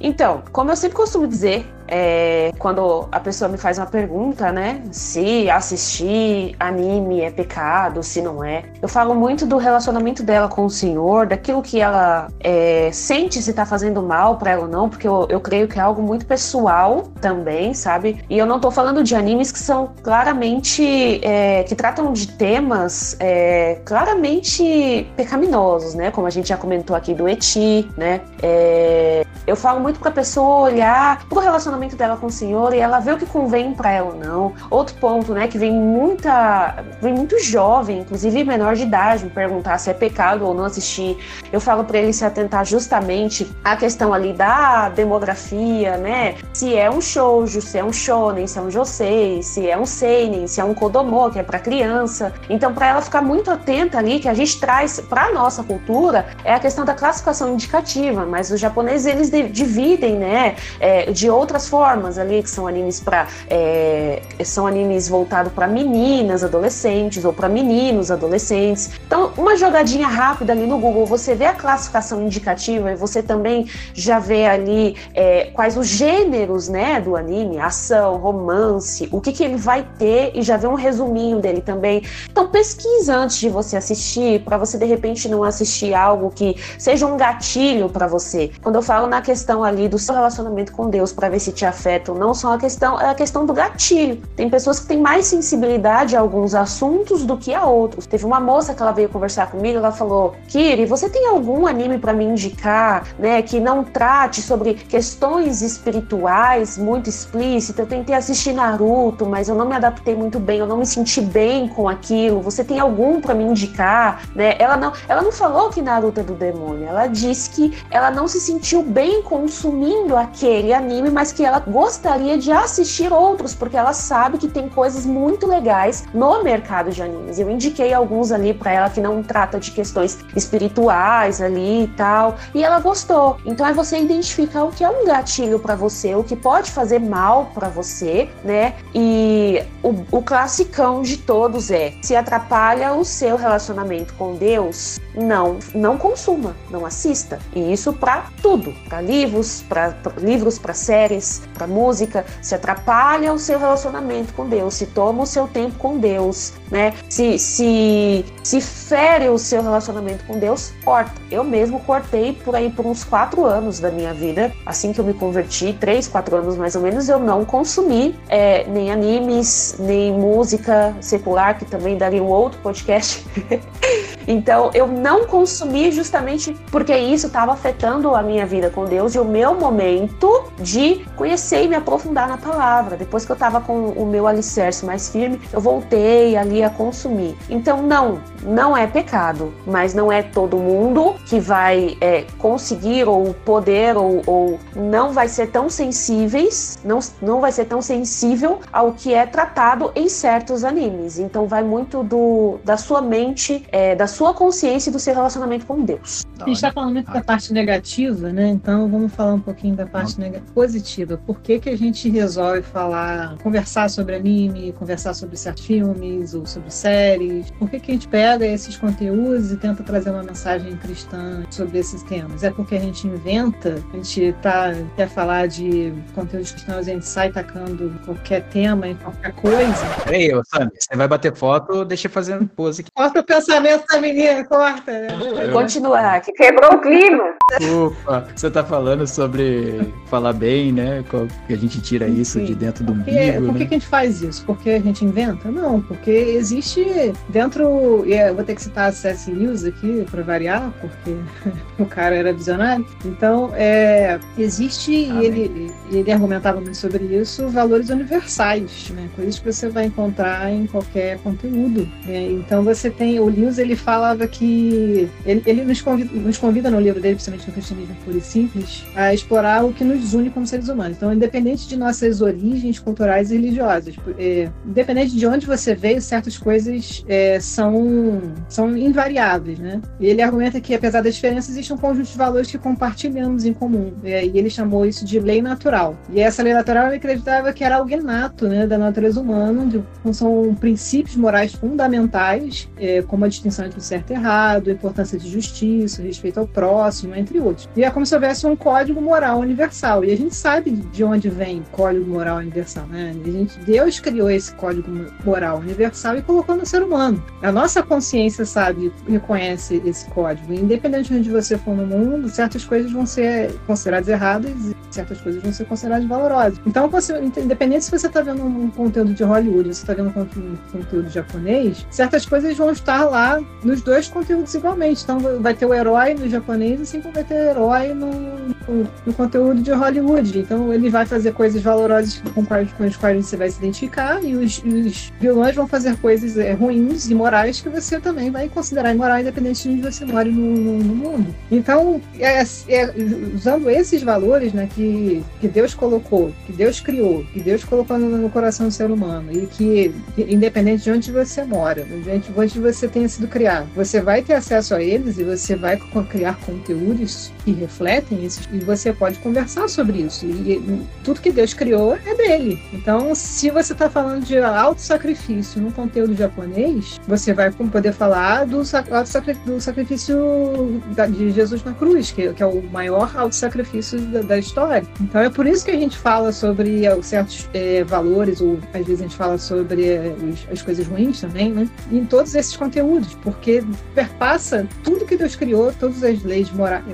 [0.00, 4.82] Então, como eu sempre costumo dizer, é, quando a pessoa me faz uma pergunta, né?
[4.90, 8.64] Se assistir anime é pecado, se não é.
[8.80, 13.52] Eu falo muito do relacionamento dela com o Senhor, daquilo que ela é, sente se
[13.52, 16.26] tá fazendo mal para ela ou não, porque eu, eu creio que é algo muito
[16.26, 18.24] pessoal também, sabe?
[18.28, 21.20] E eu não tô falando de animes que são claramente.
[21.22, 26.10] É, que tratam de temas é, claramente pecaminosos, né?
[26.10, 28.20] Como a gente já comentou aqui do Eti, né?
[28.42, 32.78] É, eu falo muito pra pessoa olhar pro relacionamento relacionamento dela com o senhor e
[32.78, 34.52] ela vê o que convém para ela ou não.
[34.70, 39.78] Outro ponto, né, que vem muita, vem muito jovem, inclusive menor de idade, me perguntar
[39.78, 41.16] se é pecado ou não assistir.
[41.52, 46.34] Eu falo para ele se atentar justamente à questão ali da demografia, né?
[46.52, 49.86] Se é um shoujo, se é um shonen, se é um josei, se é um
[49.86, 52.32] seinen, se é um kodomo, que é para criança.
[52.50, 56.54] Então, para ela ficar muito atenta ali, que a gente traz para nossa cultura é
[56.54, 62.18] a questão da classificação indicativa, mas os japoneses eles dividem, né, é, de outras formas
[62.18, 68.10] ali, que são animes para é, são animes voltados para meninas, adolescentes ou para meninos,
[68.10, 68.90] adolescentes.
[69.06, 73.66] Então, uma jogadinha rápida ali no Google, você vê a classificação indicativa e você também
[73.94, 79.44] já vê ali é, quais os gêneros, né, do anime, ação, romance, o que que
[79.44, 82.02] ele vai ter e já vê um resuminho dele também.
[82.30, 87.06] Então, pesquisa antes de você assistir, para você de repente não assistir algo que seja
[87.06, 88.50] um gatilho para você.
[88.62, 91.66] Quando eu falo na questão ali do seu relacionamento com Deus para ver se te
[91.66, 94.22] afeta ou não, só a questão é a questão do gatilho.
[94.36, 98.06] Tem pessoas que têm mais sensibilidade a alguns assuntos do que a outros.
[98.06, 101.98] Teve uma moça que ela veio conversar comigo, ela falou: "Kiri, você tem algum anime
[101.98, 107.78] para me indicar, né, que não trate sobre questões espirituais muito explícitas?
[107.78, 111.20] Eu tentei assistir Naruto, mas eu não me adaptei muito bem, eu não me senti
[111.20, 112.40] bem com aquilo.
[112.42, 114.54] Você tem algum para me indicar?", né?
[114.58, 116.86] Ela não, ela não falou que Naruto é do demônio.
[116.86, 122.36] Ela disse que ela não se sentiu bem consumindo aquele anime, mas que ela gostaria
[122.36, 127.38] de assistir outros, porque ela sabe que tem coisas muito legais no mercado de animes.
[127.38, 132.36] Eu indiquei alguns ali para ela que não trata de questões espirituais ali e tal,
[132.54, 133.38] e ela gostou.
[133.46, 136.98] Então é você identificar o que é um gatilho para você, o que pode fazer
[136.98, 138.74] mal para você, né?
[138.94, 145.58] E o, o classicão de todos é: se atrapalha o seu relacionamento com Deus, não,
[145.74, 147.38] não consuma, não assista.
[147.54, 153.38] E isso para tudo, para livros, para livros, para séries, para música, se atrapalha o
[153.38, 156.94] seu relacionamento com Deus, se toma o seu tempo com Deus, né?
[157.08, 161.12] Se se se fere o seu relacionamento com Deus, corta.
[161.30, 165.04] Eu mesmo cortei por aí por uns quatro anos da minha vida, assim que eu
[165.04, 170.12] me converti, três, quatro anos mais ou menos, eu não consumi é, nem animes, nem
[170.12, 173.26] música secular, que também daria um outro podcast.
[174.26, 179.18] então eu não consumi justamente porque isso estava afetando a minha vida com Deus e
[179.18, 182.96] o meu momento de conhecer e me aprofundar na palavra.
[182.96, 187.36] Depois que eu estava com o meu alicerce mais firme, eu voltei ali a consumir.
[187.50, 193.34] Então, não, não é pecado, mas não é todo mundo que vai é, conseguir ou
[193.34, 198.92] poder ou, ou, não vai ser tão sensíveis, não, não vai ser tão sensível ao
[198.92, 201.18] que é tratado em certos animes.
[201.18, 205.66] Então, vai muito do, da sua mente, é, da sua consciência e do seu relacionamento
[205.66, 206.24] com Deus.
[206.40, 208.48] A gente está falando muito da parte negativa, né?
[208.48, 210.16] Então vamos falar um pouquinho da parte
[210.54, 211.07] positiva.
[211.16, 216.44] Por que, que a gente resolve falar, conversar sobre anime, conversar sobre certos filmes ou
[216.44, 217.50] sobre séries?
[217.52, 221.78] Por que, que a gente pega esses conteúdos e tenta trazer uma mensagem cristã sobre
[221.78, 222.42] esses temas?
[222.42, 227.06] É porque a gente inventa, a gente tá, quer falar de conteúdos cristãos, a gente
[227.06, 229.86] sai tacando qualquer tema em qualquer coisa.
[230.04, 232.90] Peraí, Sammy, você vai bater foto, deixa eu fazendo pose aqui.
[232.92, 234.92] Corta o pensamento da menina, corta.
[234.92, 235.08] Né?
[235.52, 237.34] Continuar, que quebrou o clima.
[237.60, 240.97] Ufa, você tá falando sobre falar bem, né?
[241.46, 242.44] Que a gente tira isso Sim.
[242.44, 243.46] de dentro do porque, umbigo.
[243.46, 243.66] Por que, né?
[243.66, 244.44] que a gente faz isso?
[244.44, 245.50] Porque a gente inventa?
[245.50, 248.04] Não, porque existe dentro.
[248.06, 249.30] Eu vou ter que citar a C.S.
[249.30, 251.16] Lewis aqui para variar, porque
[251.78, 252.86] o cara era visionário.
[253.04, 259.08] Então, é, existe, e ele, ele argumentava muito sobre isso, valores universais, né?
[259.14, 261.88] Coisas que você vai encontrar em qualquer conteúdo.
[262.06, 262.30] Né?
[262.30, 263.20] Então, você tem.
[263.20, 265.08] O Lewis ele falava que.
[265.24, 268.84] Ele, ele nos, convida, nos convida no livro dele, principalmente no Cristianismo Puro e Simples,
[268.94, 270.87] a explorar o que nos une como seres humanos.
[270.90, 276.36] Então, independente de nossas origens culturais e religiosas, é, independente de onde você veio, certas
[276.36, 279.80] coisas é, são, são invariáveis, né?
[280.00, 283.52] E ele argumenta que, apesar das diferenças, existe um conjunto de valores que compartilhamos em
[283.52, 283.92] comum.
[284.04, 285.96] É, e ele chamou isso de lei natural.
[286.10, 289.82] E essa lei natural ele acreditava que era algo inato né, da natureza humana, de,
[290.12, 295.18] são princípios morais fundamentais, é, como a distinção entre o certo e errado, a importância
[295.18, 297.68] de justiça, respeito ao próximo, entre outros.
[297.76, 300.04] E é como se houvesse um código moral universal.
[300.04, 303.14] E a gente sabe de onde vem o código moral universal, né?
[303.24, 304.88] A gente, Deus criou esse código
[305.24, 307.22] moral universal e colocou no ser humano.
[307.42, 310.52] A nossa consciência sabe, reconhece esse código.
[310.52, 315.20] Independente de onde você for no mundo, certas coisas vão ser consideradas erradas e certas
[315.20, 316.60] coisas vão ser consideradas valorosas.
[316.66, 320.56] Então, você, independente se você está vendo um conteúdo de Hollywood, você está vendo um
[320.72, 325.02] conteúdo japonês, certas coisas vão estar lá nos dois conteúdos igualmente.
[325.02, 329.12] Então, vai ter o herói no japonês, assim como vai ter herói no, no, no
[329.14, 330.38] conteúdo de Hollywood.
[330.38, 334.34] Então, Ele vai fazer coisas valorosas com, com as quais você vai se identificar, e
[334.34, 338.94] os, os vilões vão fazer coisas é, ruins e morais que você também vai considerar
[338.94, 341.34] imoral, independente de onde você mora no, no, no mundo.
[341.50, 342.94] Então, é, é,
[343.34, 348.16] usando esses valores né, que, que Deus colocou, que Deus criou, que Deus colocou no,
[348.18, 352.88] no coração do ser humano, e que, independente de onde você mora, de onde você
[352.88, 355.78] tenha sido criado, você vai ter acesso a eles e você vai
[356.10, 360.26] criar conteúdos que refletem isso, e você pode conversar sobre isso.
[360.26, 360.57] E
[361.04, 362.60] tudo que Deus criou é dele.
[362.72, 368.58] Então, se você está falando de auto-sacrifício no conteúdo japonês, você vai poder falar do,
[368.58, 374.86] do sacrifício de Jesus na cruz, que, que é o maior auto-sacrifício da, da, história.
[375.00, 378.84] Então, é por isso que a gente fala sobre é, certos é, valores, ou às
[378.84, 380.14] vezes a gente fala sobre é,
[380.50, 381.68] as coisas ruins também, né?
[381.90, 383.62] em todos esses conteúdos, porque
[383.94, 386.84] perpassa tudo que Deus criou, todas as leis morais,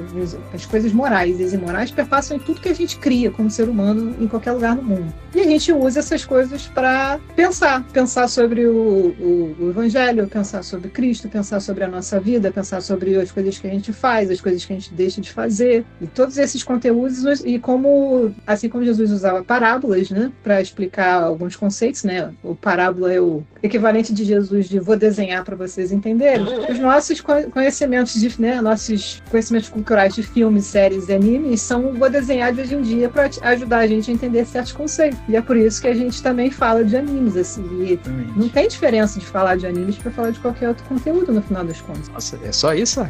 [0.52, 4.14] as coisas morais e imorais perpassam em tudo que a gente cria como ser humano
[4.20, 5.12] em qualquer lugar do mundo.
[5.34, 10.62] E a gente usa essas coisas para pensar, pensar sobre o, o, o, Evangelho, pensar
[10.62, 14.30] sobre Cristo, pensar sobre a nossa vida, pensar sobre as coisas que a gente faz,
[14.30, 18.68] as coisas que a gente deixa de fazer, e todos esses conteúdos e como, assim
[18.68, 24.12] como Jesus usava parábolas, né, para explicar alguns conceitos, né, o parábola é o equivalente
[24.12, 26.46] de Jesus de vou desenhar para vocês entenderem.
[26.70, 32.10] Os nossos conhecimentos de, né, nossos conhecimentos culturais de filmes, séries e animes são vou
[32.10, 35.18] desenhar de hoje em dia para ajudar a gente a entender certos conceitos.
[35.28, 37.98] E é por isso que a gente também fala de animes, assim.
[38.36, 41.64] Não tem diferença de falar de animes para falar de qualquer outro conteúdo, no final
[41.64, 42.08] das contas.
[42.08, 43.06] Nossa, é só isso?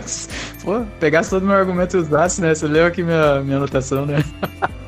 [0.62, 2.54] Pô, pegasse todo o meu argumento e usasse, né?
[2.54, 4.24] Você leu aqui minha, minha anotação, né?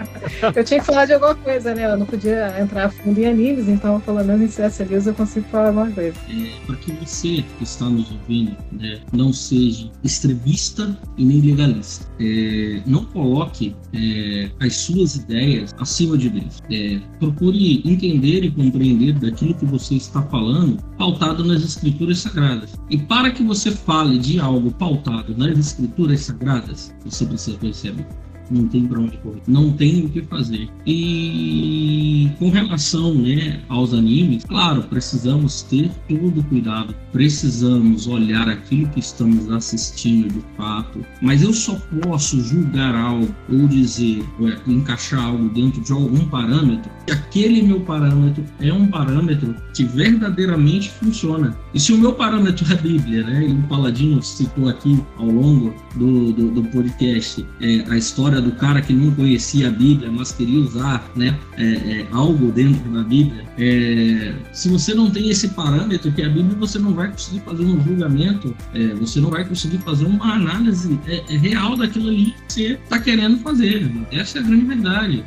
[0.54, 1.86] eu tinha que falar de alguma coisa, né?
[1.86, 5.14] Eu não podia entrar a fundo em animes, então pelo menos em CS News eu
[5.14, 6.16] consigo falar alguma coisa.
[6.28, 12.06] É, para que você que está nos ouvindo né, não seja extremista e nem legalista.
[12.20, 16.62] É, não coloque é, as suas ideias acima de Deus.
[16.70, 22.74] É, procure entender e compreender daquilo que você está falando pautado nas escrituras sagradas.
[22.90, 27.92] E para que você fale de algo pautado nas escrituras sagradas, você precisa conhecer a
[27.92, 30.68] Bíblia não tem para onde correr, não tem o que fazer.
[30.86, 39.00] E com relação né, aos animes, claro, precisamos ter todo cuidado, precisamos olhar aquilo que
[39.00, 45.48] estamos assistindo de fato, mas eu só posso julgar algo ou dizer, é, encaixar algo
[45.50, 51.56] dentro de algum parâmetro, que aquele meu parâmetro é um parâmetro que verdadeiramente funciona.
[51.74, 55.26] E se o meu parâmetro é a Bíblia, né, e o Paladino citou aqui ao
[55.26, 59.70] longo do, do, do podcast é, a história história do cara que não conhecia a
[59.70, 63.44] Bíblia, mas queria usar né, é, é, algo dentro da Bíblia.
[63.58, 67.40] É, se você não tem esse parâmetro que é a Bíblia, você não vai conseguir
[67.40, 72.34] fazer um julgamento, é, você não vai conseguir fazer uma análise é, real daquilo ali
[72.46, 73.90] que você está querendo fazer.
[74.10, 75.24] Essa é a grande verdade.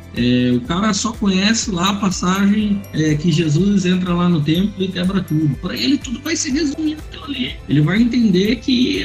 [0.54, 2.80] o cara só conhece lá a passagem
[3.20, 5.54] que Jesus entra lá no templo e quebra tudo.
[5.56, 7.56] Para ele, tudo vai se resumir naquilo ali.
[7.68, 9.04] Ele vai entender que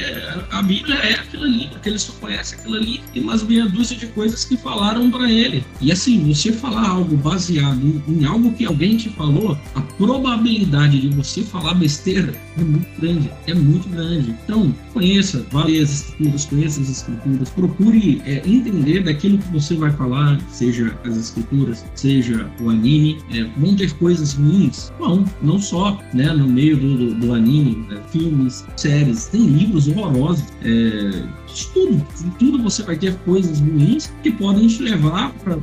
[0.50, 3.95] a Bíblia é aquilo ali, porque ele só conhece aquilo ali e mais meia dúzia
[3.96, 5.64] de coisas que falaram para ele.
[5.80, 11.08] E assim, você falar algo baseado em, algo que alguém te falou, a probabilidade de
[11.08, 13.30] você falar besteira é muito grande.
[13.46, 14.34] É muito grande.
[14.44, 20.40] Então, conheça várias escrituras, conheça as escrituras, procure é, entender daquilo que você vai falar,
[20.50, 23.18] seja as escrituras, seja o anime.
[23.32, 24.92] É, vão ter coisas ruins?
[25.00, 29.88] Não, não só né, no meio do, do, do anime, né, filmes, séries, tem livros
[29.88, 30.44] horrorosos.
[30.62, 31.24] É,
[31.72, 32.06] tudo.
[32.38, 33.85] Tudo você vai ter coisas ruins
[34.22, 35.56] que podem te levar para.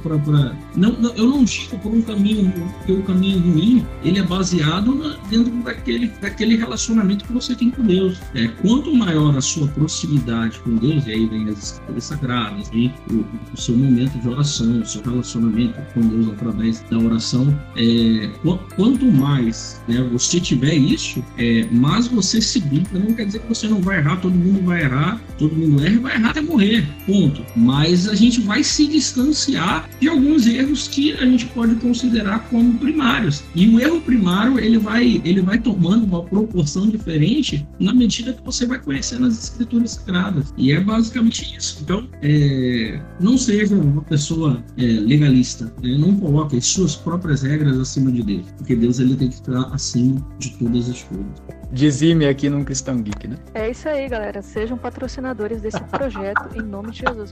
[0.75, 4.95] Não, não, eu não digo por um caminho, porque o caminho ruim ele é baseado
[4.95, 8.19] na, dentro daquele, daquele relacionamento que você tem com Deus.
[8.35, 12.93] É, quanto maior a sua proximidade com Deus, e aí vem as escrituras sagradas, vem
[13.11, 18.29] o, o, seu momento de oração, o seu relacionamento com Deus através da oração, é,
[18.75, 22.63] quanto mais né, você tiver isso, é, mais você se
[22.93, 25.95] Não quer dizer que você não vai errar, todo mundo vai errar, todo mundo erra
[25.95, 27.43] e vai errar até morrer, ponto.
[27.55, 32.77] Mas a gente vai se distanciar de alguns erros que a gente pode considerar como
[32.77, 33.43] primários.
[33.55, 38.43] E o erro primário, ele vai, ele vai tomando uma proporção diferente na medida que
[38.43, 40.53] você vai conhecendo as escrituras sagradas.
[40.57, 41.79] E é basicamente isso.
[41.81, 45.97] Então, é, não seja uma pessoa é, legalista, né?
[45.97, 49.73] não coloque as suas próprias regras acima de Deus, porque Deus ele tem que estar
[49.73, 51.62] acima de todas as coisas.
[51.73, 53.37] Dizime aqui num Cristão Geek, né?
[53.53, 54.41] É isso aí, galera.
[54.41, 57.31] Sejam patrocinadores desse projeto em nome de Jesus.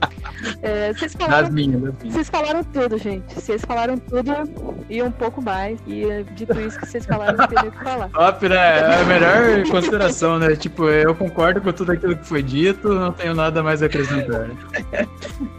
[0.60, 2.14] É, vocês, falaram, Das minhas, das minhas.
[2.14, 3.34] vocês falaram tudo, gente.
[3.34, 4.32] Vocês falaram tudo
[4.90, 5.78] e um pouco mais.
[5.86, 8.08] E é, dito isso que vocês falaram, não tem nem o que falar.
[8.08, 8.56] Top, né?
[8.56, 10.56] É a melhor consideração, né?
[10.56, 14.50] Tipo, eu concordo com tudo aquilo que foi dito, não tenho nada mais a acrescentar.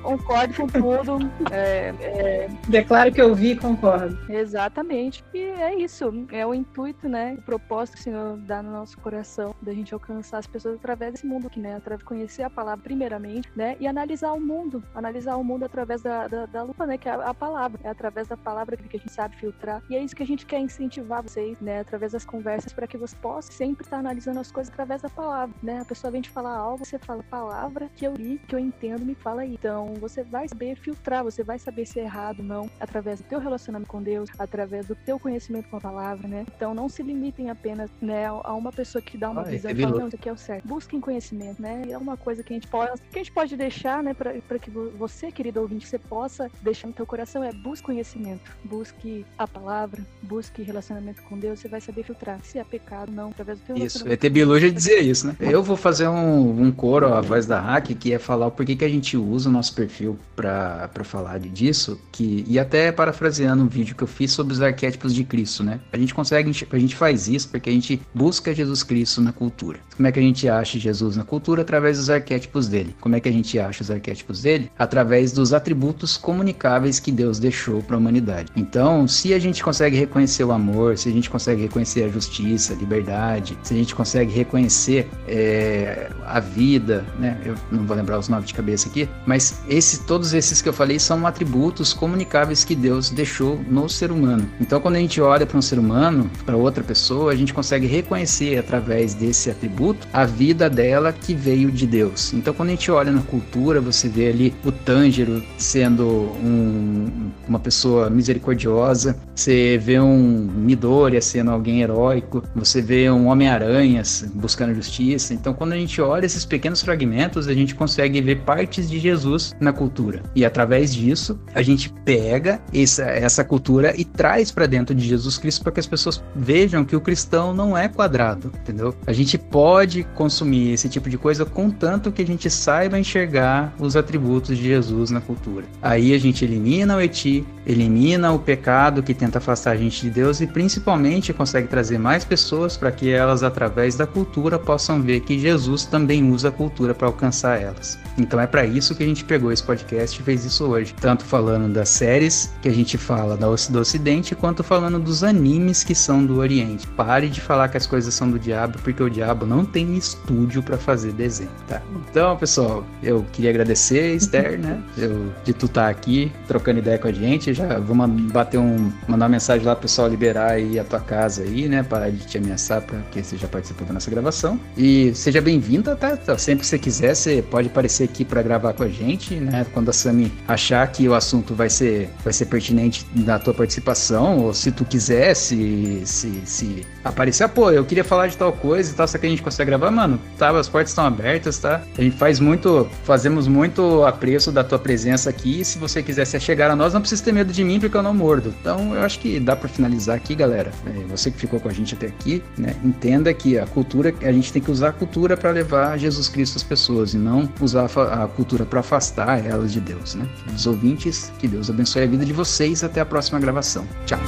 [0.01, 1.31] Concordo com tudo.
[1.51, 4.17] É, é, Declaro que eu vi e concordo.
[4.29, 5.23] Exatamente.
[5.33, 6.13] E é isso.
[6.31, 7.35] É o intuito, né?
[7.37, 11.13] O propósito que o Senhor dá no nosso coração da gente alcançar as pessoas através
[11.13, 11.75] desse mundo aqui, né?
[11.75, 13.77] Através de conhecer a palavra primeiramente, né?
[13.79, 14.83] E analisar o mundo.
[14.93, 16.97] Analisar o mundo através da, da, da lupa, né?
[16.97, 17.79] Que é a, a palavra.
[17.83, 19.81] É através da palavra que a gente sabe filtrar.
[19.89, 21.79] E é isso que a gente quer incentivar vocês, né?
[21.79, 25.55] Através das conversas para que você possa sempre estar analisando as coisas através da palavra,
[25.61, 25.81] né?
[25.81, 29.05] A pessoa vem te falar algo, você fala palavra que eu li, que eu entendo,
[29.05, 29.53] me fala aí.
[29.53, 33.27] Então, você vai saber filtrar, você vai saber se é errado ou não, através do
[33.27, 36.45] teu relacionamento com Deus, através do teu conhecimento com a palavra, né?
[36.55, 39.75] Então, não se limitem apenas, né, a uma pessoa que dá uma Ah, visão e
[39.75, 40.67] fala, não, isso aqui é o certo.
[40.67, 41.81] Busquem conhecimento, né?
[41.87, 44.59] E é uma coisa que a gente pode, que a gente pode deixar, né, para
[44.59, 49.25] que vo- você, querido ouvinte, você possa deixar no teu coração é busque conhecimento, busque
[49.37, 53.29] a palavra, busque relacionamento com Deus, você vai saber filtrar se é pecado ou não,
[53.29, 55.35] através do teu Isso, ET Bilu já dizia isso, né?
[55.39, 58.75] Eu vou fazer um, um coro à voz da Hack, que é falar o porquê
[58.75, 62.91] que a gente usa o nosso perfil pra pra falar de- disso, que, e até
[62.91, 65.79] parafraseando um vídeo que eu fiz sobre os arquétipos de Cristo, né?
[65.91, 69.79] A gente consegue, a gente faz isso porque a gente busca Jesus Cristo na cultura.
[69.95, 71.61] Como é que a gente acha Jesus na cultura?
[71.61, 72.95] Através dos arquétipos dele.
[72.99, 74.71] Como é que a gente acha os arquétipos dele?
[74.77, 78.49] Através dos atributos comunicáveis que Deus deixou para a humanidade.
[78.55, 82.73] Então, se a gente consegue reconhecer o amor, se a gente consegue reconhecer a justiça,
[82.73, 87.39] a liberdade, se a gente consegue reconhecer é, a vida, né?
[87.45, 90.73] Eu não vou lembrar os nomes de cabeça aqui, mas esse, todos esses que eu
[90.73, 94.49] falei são atributos comunicáveis que Deus deixou no ser humano.
[94.59, 97.85] Então, quando a gente olha para um ser humano, para outra pessoa, a gente consegue
[97.85, 102.33] reconhecer através desse atributo a vida dela que veio de Deus.
[102.33, 106.05] Então, quando a gente olha na cultura, você vê ali o Tângero sendo
[106.43, 114.01] um- uma pessoa misericordiosa, você vê um Midoriya sendo alguém heróico, você vê um Homem-Aranha
[114.33, 115.33] buscando justiça.
[115.33, 119.53] Então, quando a gente olha esses pequenos fragmentos, a gente consegue ver partes de Jesus
[119.59, 120.21] na cultura.
[120.35, 125.37] E através disso, a gente pega essa, essa cultura e traz para dentro de Jesus
[125.37, 128.95] Cristo para que as pessoas vejam que o cristão não é quadrado, entendeu?
[129.05, 133.95] A gente pode consumir esse tipo de coisa contanto que a gente saiba enxergar os
[133.95, 135.65] atributos de Jesus na cultura.
[135.81, 140.09] Aí a gente elimina o eti, elimina o pecado que tenta afastar a gente de
[140.09, 145.21] Deus e principalmente consegue trazer mais pessoas para que elas, através da cultura, possam ver
[145.21, 147.97] que Jesus também usa a cultura para alcançar elas.
[148.17, 151.23] Então é para isso que a gente pegou esse podcast e fez isso hoje, tanto
[151.23, 155.83] falando das séries que a gente fala do Oci- do Ocidente, quanto falando dos animes
[155.83, 156.85] que são do Oriente.
[156.87, 160.77] Pare de falar que as coisas do diabo, porque o diabo não tem estúdio para
[160.77, 161.81] fazer desenho, tá?
[162.09, 164.81] Então, pessoal, eu queria agradecer, Esther, né?
[164.97, 167.53] Eu, de tu estar aqui trocando ideia com a gente.
[167.53, 167.95] Já vou
[168.31, 171.83] bater um, mandar uma mensagem lá pro pessoal liberar aí a tua casa aí, né?
[171.83, 174.59] Parar de te ameaçar, porque você já participou da nossa gravação.
[174.77, 176.15] E seja bem-vinda, tá?
[176.17, 179.65] Tá, Sempre que você quiser, você pode aparecer aqui para gravar com a gente, né?
[179.73, 184.39] Quando a Sami achar que o assunto vai ser, vai ser pertinente da tua participação,
[184.39, 188.91] ou se tu quiser, se, se, se aparecer, pô, eu queria falar de tal coisa
[188.91, 190.49] e tal, só que a gente consegue gravar, mano, tá?
[190.49, 191.81] As portas estão abertas, tá?
[191.97, 195.61] A gente faz muito, fazemos muito apreço da tua presença aqui.
[195.61, 197.95] E se você quiser se chegar a nós, não precisa ter medo de mim, porque
[197.95, 198.53] eu não mordo.
[198.59, 200.71] Então, eu acho que dá para finalizar aqui, galera.
[200.85, 202.75] É, você que ficou com a gente até aqui, né?
[202.83, 206.57] Entenda que a cultura, a gente tem que usar a cultura para levar Jesus Cristo
[206.57, 210.27] às pessoas e não usar a cultura para afastar elas de Deus, né?
[210.53, 212.83] Os ouvintes, que Deus abençoe a vida de vocês.
[212.83, 213.87] Até a próxima gravação.
[214.05, 214.19] Tchau.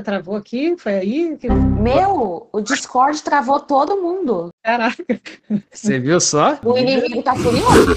[0.00, 0.74] Eita, travou aqui?
[0.78, 1.36] Foi aí?
[1.36, 1.48] Que...
[1.48, 4.48] Meu, o Discord travou todo mundo.
[4.64, 5.04] Caraca.
[5.70, 6.58] Você viu só?
[6.64, 7.96] O inimigo tá furioso.